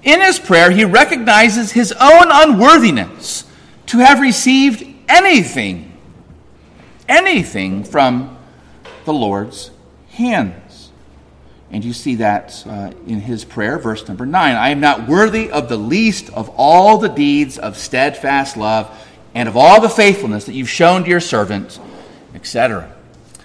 [0.03, 3.45] in his prayer, he recognizes his own unworthiness
[3.89, 5.99] to have received anything,
[7.07, 8.39] anything from
[9.05, 9.71] the Lord's
[10.13, 10.89] hands.
[11.71, 15.51] And you see that uh, in his prayer, verse number 9 I am not worthy
[15.51, 19.03] of the least of all the deeds of steadfast love
[19.37, 21.79] and of all the faithfulness that you've shown to your servant,
[22.35, 22.91] etc.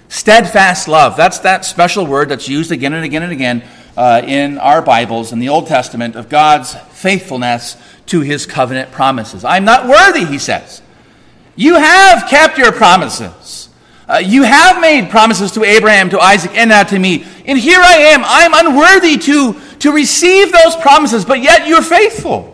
[0.08, 1.18] Steadfast love.
[1.18, 3.64] That's that special word that's used again and again and again
[3.98, 7.76] uh, in our Bibles in the Old Testament of God's faithfulness
[8.06, 9.44] to his covenant promises.
[9.44, 10.82] I'm not worthy, he says.
[11.58, 13.68] You have kept your promises.
[14.08, 17.26] Uh, you have made promises to Abraham, to Isaac, and now to me.
[17.46, 18.22] And here I am.
[18.24, 22.51] I'm unworthy to, to receive those promises, but yet you're faithful.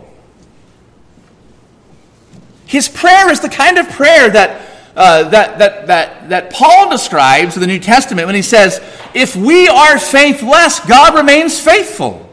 [2.68, 4.60] His prayer is the kind of prayer that,
[4.94, 8.78] uh, that, that, that, that Paul describes in the New Testament when he says,
[9.14, 12.28] If we are faithless, God remains faithful.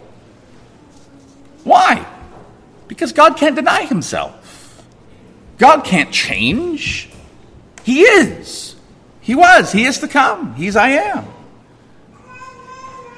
[1.64, 2.06] Why?
[2.90, 4.84] Because God can't deny himself.
[5.58, 7.10] God can't change.
[7.84, 8.76] He is.
[9.22, 9.72] He was.
[9.72, 10.54] He is to come.
[10.56, 11.26] He's I am.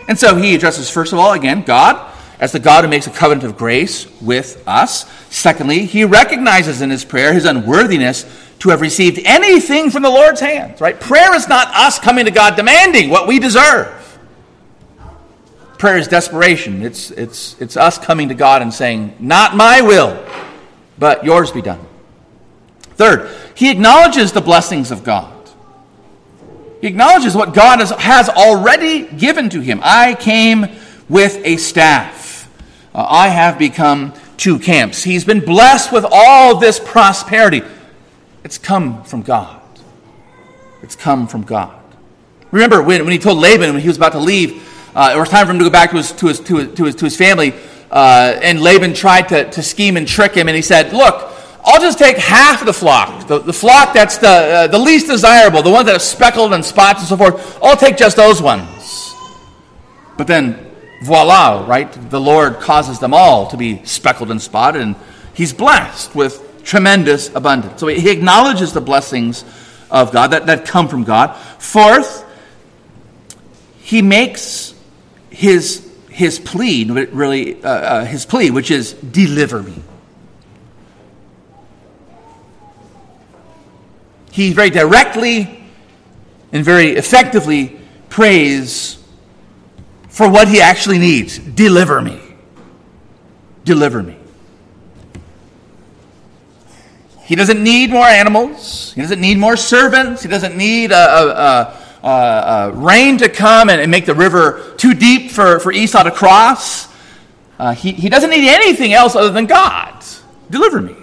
[0.08, 3.12] And so he addresses, first of all, again, God as the God who makes a
[3.12, 5.06] covenant of grace with us.
[5.30, 8.26] Secondly, he recognizes in his prayer his unworthiness
[8.60, 11.00] to have received anything from the Lord's hands, right?
[11.00, 13.94] Prayer is not us coming to God demanding what we deserve.
[15.78, 16.82] Prayer is desperation.
[16.82, 20.24] It's, it's, it's us coming to God and saying, Not my will,
[20.98, 21.86] but yours be done.
[22.96, 25.34] Third, he acknowledges the blessings of God.
[26.82, 29.82] He acknowledges what God has, has already given to him.
[29.84, 30.66] I came
[31.10, 32.27] with a staff
[32.98, 35.04] uh, I have become two camps.
[35.04, 37.62] He's been blessed with all this prosperity.
[38.44, 39.62] It's come from God.
[40.82, 41.80] It's come from God.
[42.50, 45.30] Remember when, when he told Laban when he was about to leave, uh, it was
[45.30, 47.06] time for him to go back to his, to his, to his, to his, to
[47.06, 47.54] his family,
[47.92, 51.32] uh, and Laban tried to, to scheme and trick him, and he said, Look,
[51.66, 55.06] I'll just take half of the flock, the, the flock that's the, uh, the least
[55.06, 57.60] desirable, the ones that are speckled and spots and so forth.
[57.62, 59.14] I'll take just those ones.
[60.18, 60.67] But then
[61.02, 61.92] voila, right?
[62.10, 64.96] The Lord causes them all to be speckled and spotted, and
[65.34, 67.80] he's blessed with tremendous abundance.
[67.80, 69.46] So he acknowledges the blessings
[69.90, 71.36] of God that, that come from God.
[71.60, 72.26] Fourth,
[73.80, 74.74] he makes
[75.30, 79.82] his, his plea, really, uh, uh, his plea, which is deliver me.
[84.32, 85.64] He very directly
[86.52, 87.80] and very effectively
[88.10, 88.98] prays
[90.18, 91.38] for what he actually needs.
[91.38, 92.20] Deliver me.
[93.66, 94.18] Deliver me.
[97.26, 98.94] He doesn't need more animals.
[98.94, 100.24] He doesn't need more servants.
[100.24, 104.74] He doesn't need a, a, a, a rain to come and, and, make the river
[104.78, 106.88] too deep for, for Esau to cross.
[107.60, 110.04] Uh, he, he doesn't need anything else other than God.
[110.50, 110.96] Deliver me.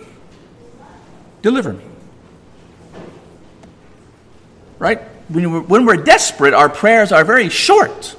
[1.40, 1.84] Deliver me.
[4.80, 5.02] Right?
[5.28, 8.16] When we're, when we're desperate, our prayers are very short.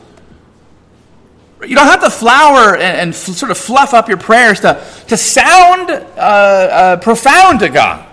[1.61, 4.85] You don't have to flower and, and f- sort of fluff up your prayers to,
[5.07, 8.05] to sound uh, uh, profound to God.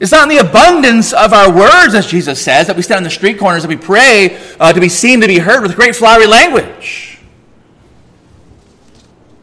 [0.00, 3.04] It's not in the abundance of our words, as Jesus says, that we stand on
[3.04, 5.94] the street corners and we pray uh, to be seen, to be heard with great
[5.94, 7.20] flowery language.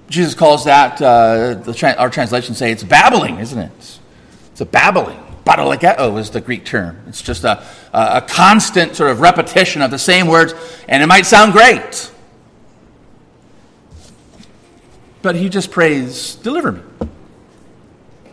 [0.10, 4.00] Jesus calls that, uh, tra- our translations say it's babbling, isn't it?
[4.52, 5.20] It's a babbling.
[5.46, 7.02] Babalageo is the Greek term.
[7.08, 10.54] It's just a, a constant sort of repetition of the same words,
[10.90, 12.12] and it might sound great.
[15.22, 16.82] But he just prays, Deliver me.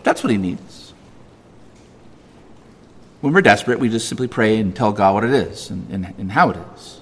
[0.03, 0.92] That's what he needs.
[3.20, 6.14] When we're desperate, we just simply pray and tell God what it is and, and,
[6.18, 7.01] and how it is.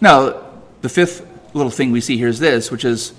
[0.00, 0.44] Now,
[0.82, 3.12] the fifth little thing we see here is this, which is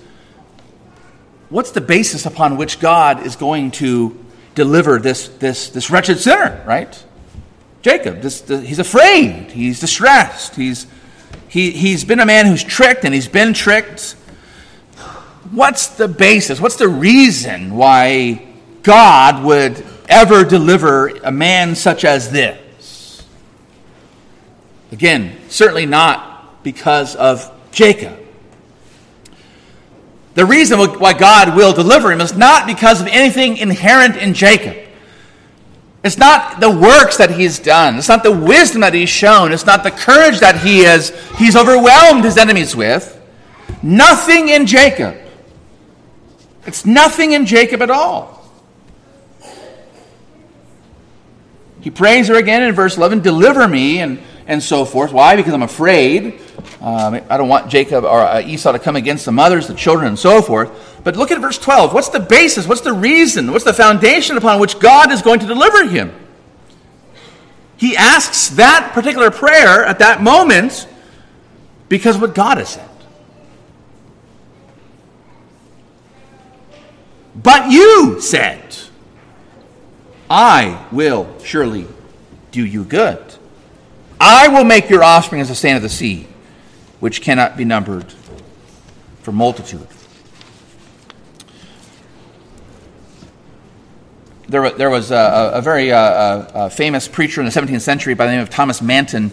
[1.49, 4.17] what's the basis upon which God is going to
[4.55, 7.03] deliver this, this, this wretched sinner, right?
[7.81, 10.87] Jacob, this, he's afraid, he's distressed, he's,
[11.47, 14.15] he, he's been a man who's tricked and he's been tricked
[15.51, 16.59] what's the basis?
[16.59, 18.47] What's the reason why
[18.83, 23.25] God would ever deliver a man such as this?
[24.91, 28.17] Again, certainly not because of Jacob.
[30.35, 34.77] The reason why God will deliver him is not because of anything inherent in Jacob.
[36.03, 37.97] It's not the works that he's done.
[37.97, 39.51] It's not the wisdom that he's shown.
[39.51, 43.13] It's not the courage that he has he's overwhelmed his enemies with.
[43.81, 45.17] Nothing in Jacob
[46.67, 48.37] it's nothing in Jacob at all.
[51.79, 55.13] He prays her again in verse 11, deliver me, and, and so forth.
[55.13, 55.37] Why?
[55.37, 56.41] Because I'm afraid.
[56.81, 60.07] Um, I don't want Jacob or uh, Esau to come against the mothers, the children,
[60.07, 61.01] and so forth.
[61.03, 61.93] But look at verse 12.
[61.93, 62.67] What's the basis?
[62.67, 63.51] What's the reason?
[63.51, 66.13] What's the foundation upon which God is going to deliver him?
[67.77, 70.87] He asks that particular prayer at that moment
[71.87, 72.89] because what God has said.
[77.41, 78.75] But you said,
[80.29, 81.87] I will surely
[82.51, 83.23] do you good.
[84.19, 86.27] I will make your offspring as the sand of the sea,
[86.99, 88.11] which cannot be numbered
[89.21, 89.87] for multitude.
[94.49, 98.25] There, there was a, a very uh, a famous preacher in the 17th century by
[98.25, 99.31] the name of Thomas Manton,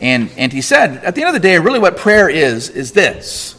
[0.00, 2.92] and, and he said, at the end of the day, really what prayer is, is
[2.92, 3.56] this.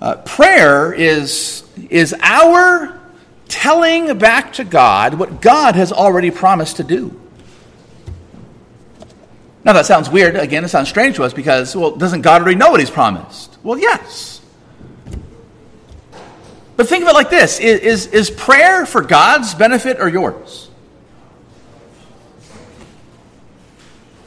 [0.00, 3.00] Uh, prayer is, is our
[3.48, 7.20] telling back to God what God has already promised to do.
[9.64, 10.36] Now, that sounds weird.
[10.36, 13.56] Again, it sounds strange to us because, well, doesn't God already know what He's promised?
[13.62, 14.42] Well, yes.
[16.76, 20.70] But think of it like this is, is, is prayer for God's benefit or yours?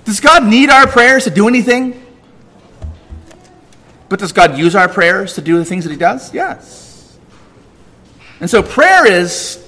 [0.05, 2.01] Does God need our prayers to do anything?
[4.09, 6.33] But does God use our prayers to do the things that He does?
[6.33, 6.86] Yes.
[8.39, 9.63] And so prayer is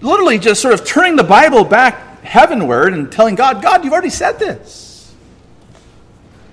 [0.00, 4.10] literally just sort of turning the Bible back heavenward and telling God, God, you've already
[4.10, 5.12] said this.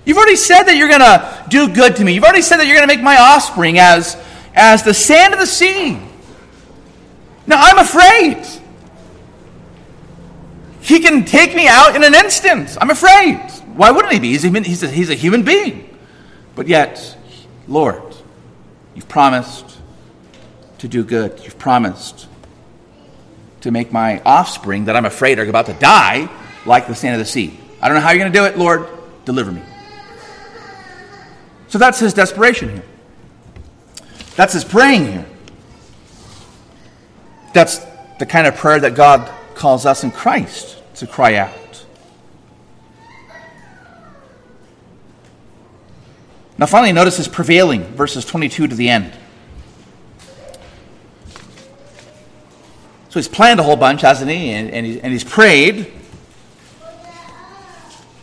[0.05, 2.13] You've already said that you're going to do good to me.
[2.13, 4.17] You've already said that you're going to make my offspring as,
[4.55, 5.99] as the sand of the sea.
[7.45, 8.45] Now, I'm afraid.
[10.81, 12.75] He can take me out in an instant.
[12.81, 13.37] I'm afraid.
[13.75, 14.29] Why wouldn't he be?
[14.29, 15.95] He's a, he's a, he's a human being.
[16.55, 17.17] But yet,
[17.67, 18.15] Lord,
[18.95, 19.78] you've promised
[20.79, 21.39] to do good.
[21.43, 22.27] You've promised
[23.61, 26.29] to make my offspring that I'm afraid are about to die
[26.65, 27.59] like the sand of the sea.
[27.81, 28.87] I don't know how you're going to do it, Lord.
[29.25, 29.61] Deliver me.
[31.67, 32.83] So that's his desperation here.
[34.35, 35.25] That's his praying here.
[37.53, 37.79] That's
[38.19, 41.85] the kind of prayer that God calls us in Christ to cry out.
[46.57, 49.13] Now, finally, notice his prevailing, verses 22 to the end.
[53.09, 54.51] So he's planned a whole bunch, hasn't he?
[54.51, 55.91] And, and, he, and he's prayed.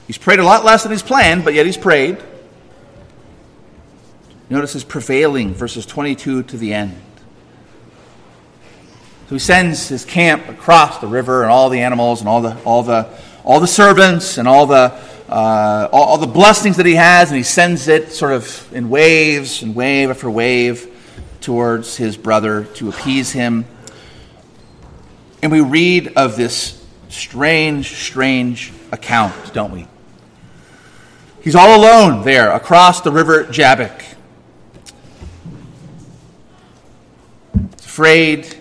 [0.07, 2.19] He's prayed a lot less than he's planned, but yet he's prayed.
[4.49, 7.01] Notice his prevailing, verses 22 to the end.
[9.29, 12.57] So he sends his camp across the river and all the animals and all the,
[12.63, 13.09] all the,
[13.43, 14.97] all the servants and all the,
[15.29, 18.89] uh, all, all the blessings that he has, and he sends it sort of in
[18.89, 20.93] waves and wave after wave
[21.41, 23.65] towards his brother to appease him.
[25.47, 29.87] And we read of this strange, strange account, don't we?
[31.41, 34.03] He's all alone there across the river Jabbok.
[37.77, 38.57] He's afraid,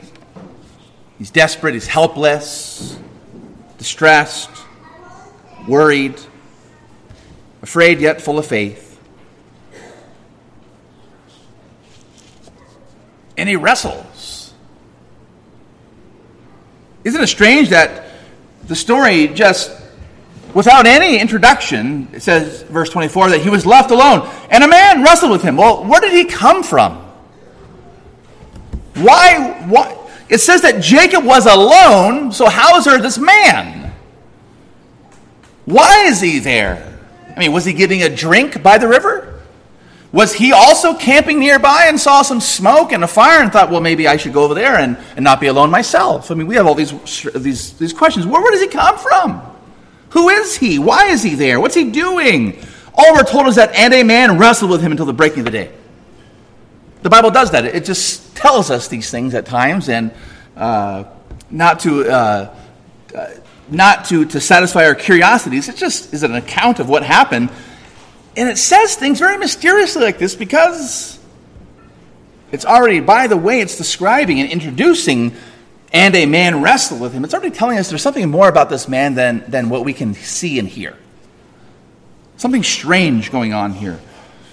[1.17, 2.99] he's desperate, he's helpless,
[3.79, 4.51] distressed,
[5.67, 6.21] worried,
[7.63, 9.01] afraid yet full of faith.
[13.37, 14.14] And he wrestles.
[17.05, 18.07] Isn't it strange that
[18.67, 19.71] the story just
[20.55, 25.03] without any introduction, it says, verse 24, that he was left alone, and a man
[25.03, 25.55] wrestled with him.
[25.55, 26.95] Well, where did he come from?
[28.95, 29.65] Why?
[29.67, 29.95] Why?
[30.29, 33.93] It says that Jacob was alone, so how is there this man?
[35.65, 36.99] Why is he there?
[37.35, 39.34] I mean, was he getting a drink by the river?
[40.15, 43.81] Was he also camping nearby and saw some smoke and a fire and thought, well,
[43.81, 46.31] maybe I should go over there and, and not be alone myself?
[46.31, 46.93] I mean, we have all these,
[47.33, 48.25] these, these questions.
[48.25, 49.41] Where, where does he come from?
[50.11, 50.79] Who is he?
[50.79, 51.59] Why is he there?
[51.59, 52.57] What's he doing?
[52.93, 55.45] All we're told is that and a man wrestled with him until the breaking of
[55.45, 55.73] the day.
[57.01, 57.65] The Bible does that.
[57.65, 60.13] It just tells us these things at times, and
[60.55, 61.03] uh,
[61.51, 62.55] not to uh,
[63.13, 63.27] uh,
[63.69, 65.67] not to, to satisfy our curiosities.
[65.67, 67.49] It just is an account of what happened,
[68.37, 71.19] and it says things very mysteriously like this because
[72.51, 75.35] it's already by the way it's describing and introducing
[75.95, 78.89] and a man wrestled with him, it's already telling us there's something more about this
[78.89, 80.97] man than, than what we can see and hear.
[82.35, 84.01] Something strange going on here,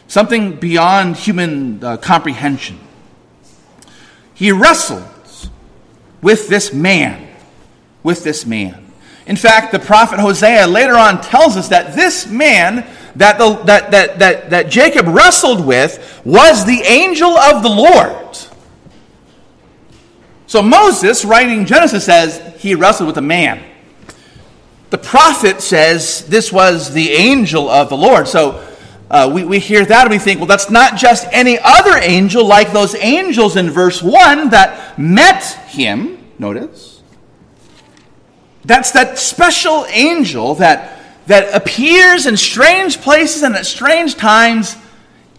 [0.06, 2.78] something beyond human uh, comprehension.
[4.34, 5.50] He wrestles
[6.22, 7.28] with this man,
[8.04, 8.92] with this man.
[9.26, 12.86] In fact, the prophet Hosea later on tells us that this man
[13.16, 18.36] that, the, that, that, that, that Jacob wrestled with was the angel of the Lord.
[20.46, 23.62] So Moses, writing Genesis, says he wrestled with a man.
[24.90, 28.28] The prophet says this was the angel of the Lord.
[28.28, 28.62] So
[29.10, 32.46] uh, we, we hear that and we think, well, that's not just any other angel
[32.46, 36.18] like those angels in verse 1 that met him.
[36.38, 37.02] Notice.
[38.64, 44.76] That's that special angel that, that appears in strange places and at strange times,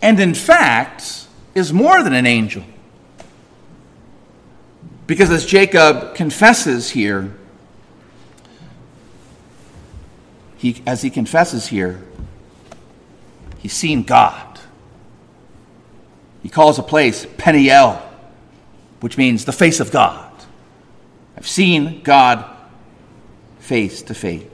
[0.01, 2.63] and in fact is more than an angel.
[5.05, 7.33] Because as Jacob confesses here,
[10.57, 12.01] he, as he confesses here,
[13.59, 14.59] he's seen God.
[16.41, 18.01] He calls a place Peniel,
[19.01, 20.31] which means the face of God.
[21.35, 22.45] I've seen God
[23.59, 24.52] face to face.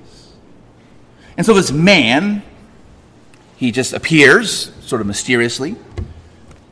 [1.40, 2.44] And so this man,
[3.56, 5.78] he just appears sort of mysteriously.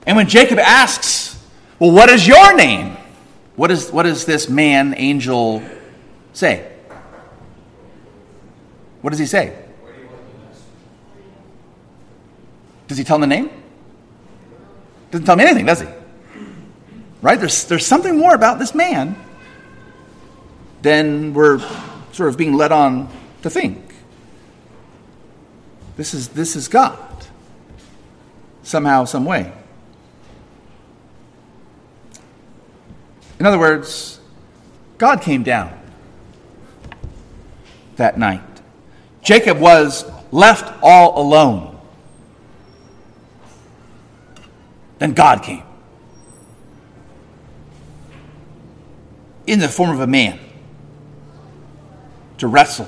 [0.06, 1.42] And when Jacob asks,
[1.80, 2.98] Well, what is your name?
[3.56, 5.64] What, is, what does this man, angel,
[6.34, 6.70] say?
[9.00, 9.58] What does he say?
[12.90, 13.50] Does he tell him the name?
[15.12, 15.88] Doesn't tell me anything, does he?
[17.22, 17.40] Right?
[17.40, 19.16] There's, there's something more about this man
[20.82, 21.60] than we're
[22.12, 23.10] sort of being led on
[23.44, 23.87] to think.
[25.98, 26.98] This is, this is God,
[28.62, 29.52] somehow, some way.
[33.40, 34.20] In other words,
[34.98, 35.78] God came down
[37.96, 38.42] that night.
[39.22, 41.80] Jacob was left all alone.
[45.00, 45.64] Then God came
[49.48, 50.40] in the form of a man
[52.38, 52.88] to wrestle.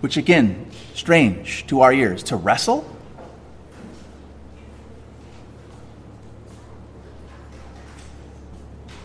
[0.00, 2.22] Which, again, strange to our ears.
[2.24, 2.88] To wrestle?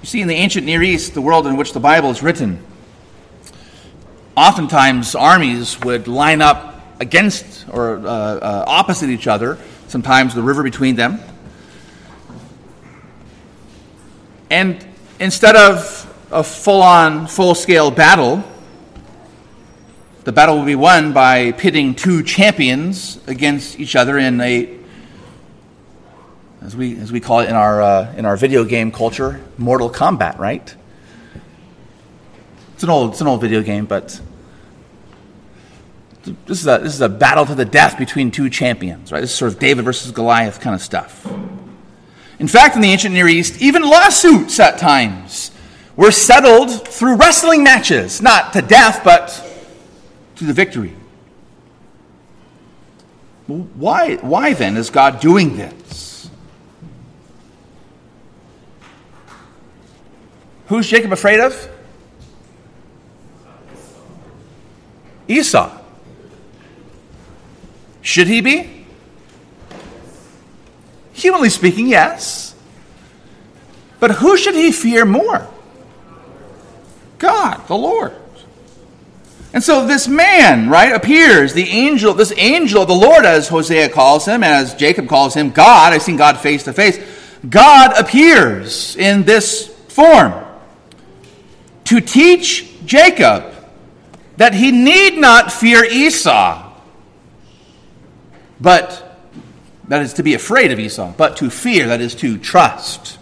[0.01, 2.63] You see, in the ancient Near East, the world in which the Bible is written,
[4.35, 10.61] oftentimes armies would line up against or uh, uh, opposite each other, sometimes the river
[10.61, 11.19] between them.
[14.49, 14.85] And
[15.19, 18.43] instead of a full on, full scale battle,
[20.23, 24.77] the battle will be won by pitting two champions against each other in a,
[26.61, 29.89] as we, as we call it in our, uh, in our video game culture, Mortal
[29.89, 30.73] Kombat, right?
[32.73, 34.19] It's an old, it's an old video game, but
[36.45, 39.19] this is, a, this is a battle to the death between two champions, right?
[39.19, 41.25] This is sort of David versus Goliath kind of stuff.
[42.39, 45.51] In fact, in the ancient Near East, even lawsuits at times
[45.97, 49.42] were settled through wrestling matches, not to death, but
[50.35, 50.95] to the victory.
[53.47, 56.29] Why, why then is God doing this?
[60.67, 61.69] Who's Jacob afraid of?
[65.27, 65.77] Esau.
[68.01, 68.85] Should he be?
[71.13, 72.55] Humanly speaking, yes.
[73.99, 75.47] But who should he fear more?
[77.19, 78.13] God, the Lord.
[79.53, 83.89] And so this man, right, appears, the angel, this angel of the Lord, as Hosea
[83.89, 86.99] calls him, as Jacob calls him, God, I've seen God face to face.
[87.47, 90.33] God appears in this form
[91.85, 93.53] to teach Jacob
[94.37, 96.71] that he need not fear Esau,
[98.59, 99.19] but
[99.87, 103.19] that is to be afraid of Esau, but to fear, that is to trust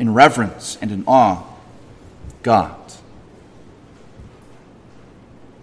[0.00, 1.44] in reverence and in awe
[2.42, 2.81] God.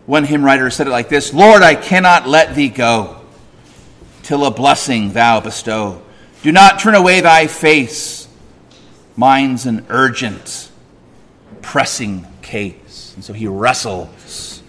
[0.10, 3.22] One hymn writer said it like this Lord, I cannot let thee go
[4.24, 6.02] till a blessing thou bestow.
[6.42, 8.28] Do not turn away thy face.
[9.16, 10.72] Mine's an urgent,
[11.62, 13.12] pressing case.
[13.14, 14.64] And so he wrestles.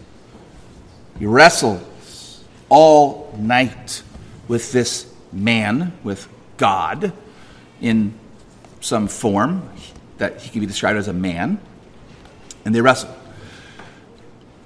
[1.19, 4.03] He wrestles all night
[4.47, 6.29] with this man, with
[6.59, 7.15] God,
[7.81, 8.13] in
[8.83, 9.71] some form
[10.19, 11.59] that he can be described as a man.
[12.67, 13.09] And they wrestle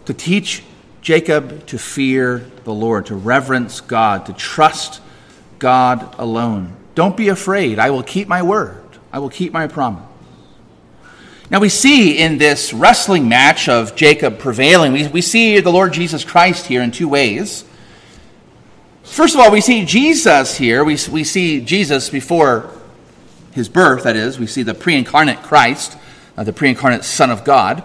[0.06, 0.62] to teach
[1.00, 5.00] Jacob to fear the Lord, to reverence God, to trust
[5.58, 6.74] God alone.
[6.94, 7.78] Don't be afraid.
[7.78, 8.82] I will keep my word,
[9.12, 10.04] I will keep my promise.
[11.50, 15.92] Now, we see in this wrestling match of Jacob prevailing, we, we see the Lord
[15.92, 17.64] Jesus Christ here in two ways.
[19.02, 20.82] First of all, we see Jesus here.
[20.82, 22.70] We, we see Jesus before
[23.52, 24.38] his birth, that is.
[24.38, 25.98] We see the pre incarnate Christ,
[26.36, 27.84] uh, the pre incarnate Son of God.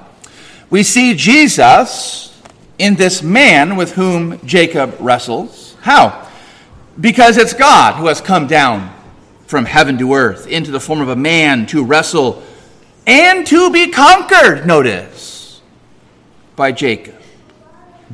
[0.70, 2.38] We see Jesus
[2.78, 5.76] in this man with whom Jacob wrestles.
[5.82, 6.28] How?
[7.00, 8.94] Because it's God who has come down
[9.48, 12.44] from heaven to earth into the form of a man to wrestle
[13.08, 15.62] and to be conquered, notice,
[16.56, 17.16] by Jacob.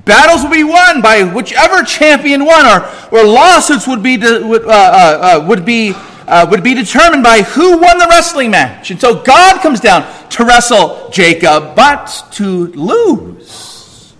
[0.05, 4.69] Battles will be won by whichever champion won, or, or lawsuits would be, uh, uh,
[4.69, 5.93] uh, would be
[6.27, 8.91] uh, would be determined by who won the wrestling match.
[8.91, 14.13] And so God comes down to wrestle Jacob, but to lose.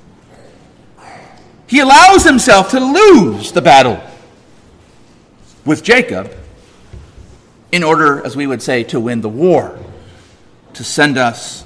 [1.67, 4.01] He allows himself to lose the battle
[5.65, 6.31] with Jacob
[7.71, 9.77] in order, as we would say, to win the war,
[10.73, 11.65] to send us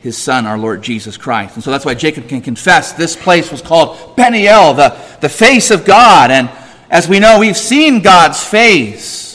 [0.00, 1.54] his son, our Lord Jesus Christ.
[1.54, 5.70] And so that's why Jacob can confess this place was called Peniel, the, the face
[5.70, 6.32] of God.
[6.32, 6.50] And
[6.90, 9.31] as we know, we've seen God's face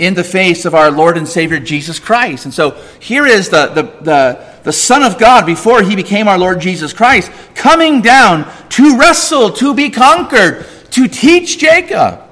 [0.00, 2.46] in the face of our Lord and Savior Jesus Christ.
[2.46, 2.70] And so
[3.00, 6.94] here is the, the, the, the Son of God before he became our Lord Jesus
[6.94, 12.22] Christ coming down to wrestle, to be conquered, to teach Jacob,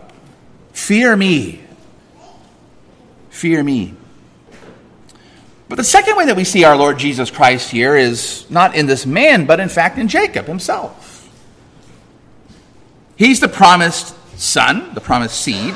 [0.73, 1.61] fear me.
[3.29, 3.95] Fear me.
[5.69, 8.87] But the second way that we see our Lord Jesus Christ here is not in
[8.87, 11.29] this man, but in fact in Jacob himself.
[13.17, 15.75] He's the promised son, the promised seed.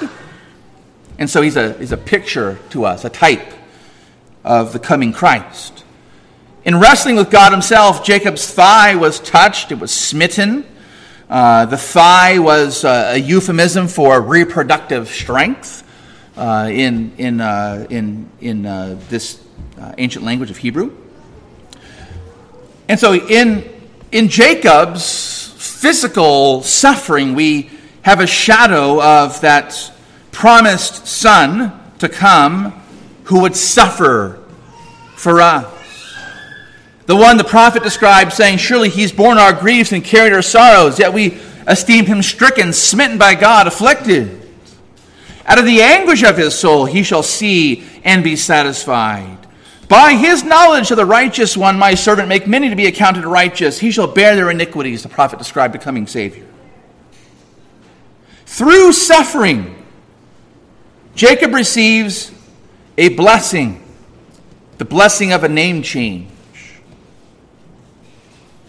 [1.18, 3.52] And so he's a, he's a picture to us, a type
[4.44, 5.84] of the coming Christ.
[6.64, 10.64] In wrestling with God himself, Jacob's thigh was touched, it was smitten.
[11.28, 15.82] Uh, the thigh was uh, a euphemism for reproductive strength
[16.36, 19.42] uh, in, in, uh, in, in uh, this
[19.80, 20.96] uh, ancient language of Hebrew.
[22.88, 23.68] And so in,
[24.10, 27.70] in Jacob's physical suffering, we
[28.02, 29.92] have a shadow of that
[30.32, 32.72] promised Son to come
[33.24, 34.42] who would suffer
[35.14, 35.68] for us.
[37.06, 40.98] The one the prophet described, saying, Surely he's borne our griefs and carried our sorrows,
[40.98, 44.40] yet we esteemed him stricken, smitten by God, afflicted.
[45.46, 49.38] Out of the anguish of his soul he shall see and be satisfied.
[49.88, 53.78] By his knowledge of the righteous one, my servant, make many to be accounted righteous.
[53.78, 56.46] He shall bear their iniquities, the prophet described the coming Savior.
[58.46, 59.81] Through suffering,
[61.14, 62.32] Jacob receives
[62.96, 63.82] a blessing,
[64.78, 66.28] the blessing of a name change,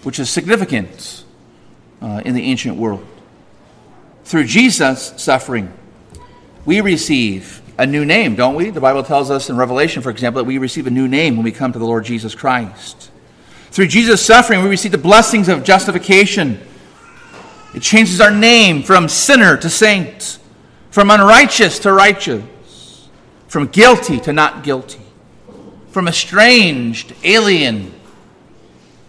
[0.04, 1.24] which is significant
[2.02, 3.06] uh, in the ancient world.
[4.26, 5.72] Through Jesus' suffering,
[6.66, 8.70] we receive a new name, don't we?
[8.70, 11.44] The Bible tells us in Revelation, for example, that we receive a new name when
[11.44, 13.10] we come to the Lord Jesus Christ.
[13.72, 16.60] Through Jesus' suffering, we receive the blessings of justification.
[17.74, 20.38] It changes our name from sinner to saint,
[20.94, 23.10] from unrighteous to righteous,
[23.48, 25.02] from guilty to not guilty,
[25.89, 27.91] from estranged, alien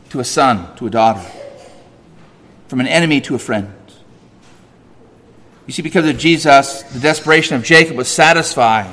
[0.09, 1.31] to a son, to a daughter,
[2.69, 3.71] from an enemy to a friend.
[5.67, 8.91] You see, because of Jesus, the desperation of Jacob was satisfied.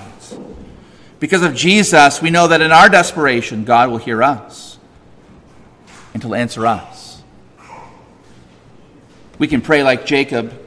[1.22, 4.78] Because of Jesus, we know that in our desperation, God will hear us
[6.14, 7.24] and He'll answer us.
[9.39, 10.61] We can pray like Jacob,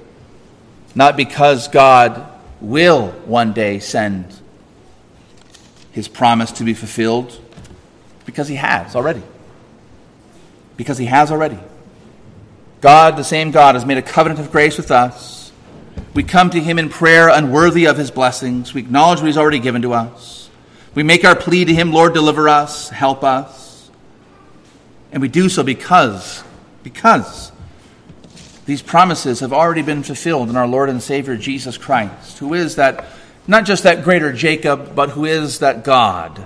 [0.95, 2.26] not because God
[2.61, 4.26] will one day send
[5.92, 7.40] his promise to be fulfilled,
[8.26, 9.22] because he has already.
[10.76, 11.59] Because he has already.
[12.80, 15.45] God, the same God, has made a covenant of grace with us
[16.14, 18.72] we come to Him in prayer, unworthy of His blessings.
[18.72, 20.49] We acknowledge what He's already given to us.
[20.95, 23.90] We make our plea to Him, Lord, deliver us, help us.
[25.11, 26.42] And we do so because,
[26.84, 27.51] because
[28.67, 32.77] these promises have already been fulfilled in our Lord and Savior Jesus Christ, who is
[32.77, 33.05] that,
[33.47, 36.45] not just that greater Jacob, but who is that God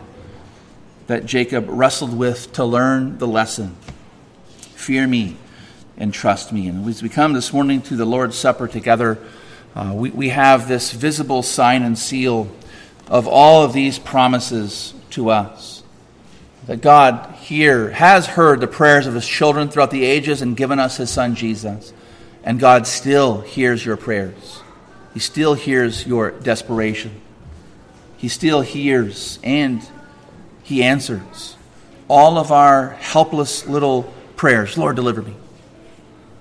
[1.09, 3.75] that Jacob wrestled with to learn the lesson.
[4.61, 5.37] Fear me
[5.97, 6.69] and trust me.
[6.69, 9.19] And as we come this morning to the Lord's Supper together,
[9.75, 12.49] uh, we, we have this visible sign and seal
[13.09, 15.83] of all of these promises to us.
[16.67, 20.79] That God here has heard the prayers of his children throughout the ages and given
[20.79, 21.95] us his son Jesus.
[22.49, 24.63] And God still hears your prayers.
[25.13, 27.21] He still hears your desperation.
[28.17, 29.87] He still hears and
[30.63, 31.57] he answers
[32.09, 34.79] all of our helpless little prayers.
[34.79, 35.35] Lord, deliver me.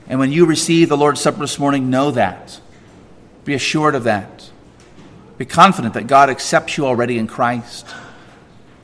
[0.07, 2.57] And when you receive the Lord's Supper this morning, know that.
[3.43, 4.49] Be assured of that.
[5.37, 7.85] Be confident that God accepts you already in Christ.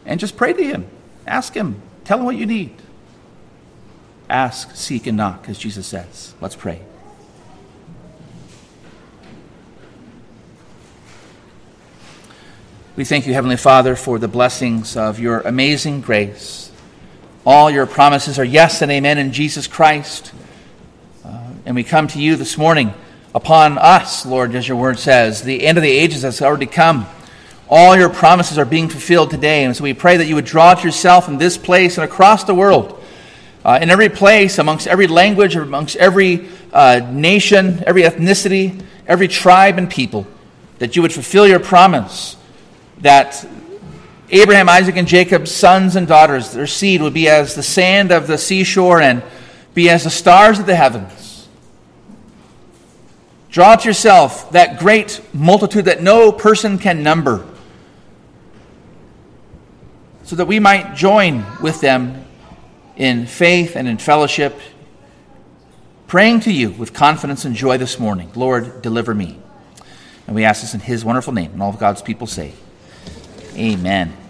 [0.06, 0.88] And just pray to Him.
[1.26, 1.82] Ask Him.
[2.04, 2.76] Tell Him what you need.
[4.30, 6.34] Ask, seek, and knock, as Jesus says.
[6.42, 6.82] Let's pray.
[12.96, 16.72] We thank you, Heavenly Father, for the blessings of your amazing grace.
[17.44, 20.32] All your promises are yes and amen in Jesus Christ.
[21.26, 22.94] Uh, and we come to you this morning
[23.34, 25.42] upon us, Lord, as your word says.
[25.42, 27.08] The end of the ages has already come.
[27.68, 29.64] All your promises are being fulfilled today.
[29.64, 32.44] And so we pray that you would draw to yourself in this place and across
[32.44, 33.04] the world,
[33.66, 39.80] uh, in every place, amongst every language, amongst every uh, nation, every ethnicity, every tribe
[39.80, 40.28] and people,
[40.78, 42.38] that you would fulfill your promise
[43.04, 43.48] that
[44.30, 48.26] Abraham, Isaac, and Jacob's sons and daughters, their seed would be as the sand of
[48.26, 49.22] the seashore and
[49.74, 51.48] be as the stars of the heavens.
[53.50, 57.46] Draw to yourself that great multitude that no person can number,
[60.24, 62.26] so that we might join with them
[62.96, 64.60] in faith and in fellowship,
[66.08, 68.32] praying to you with confidence and joy this morning.
[68.34, 69.38] Lord, deliver me.
[70.26, 72.54] And we ask this in his wonderful name, and all of God's people say,
[73.56, 74.23] Amen.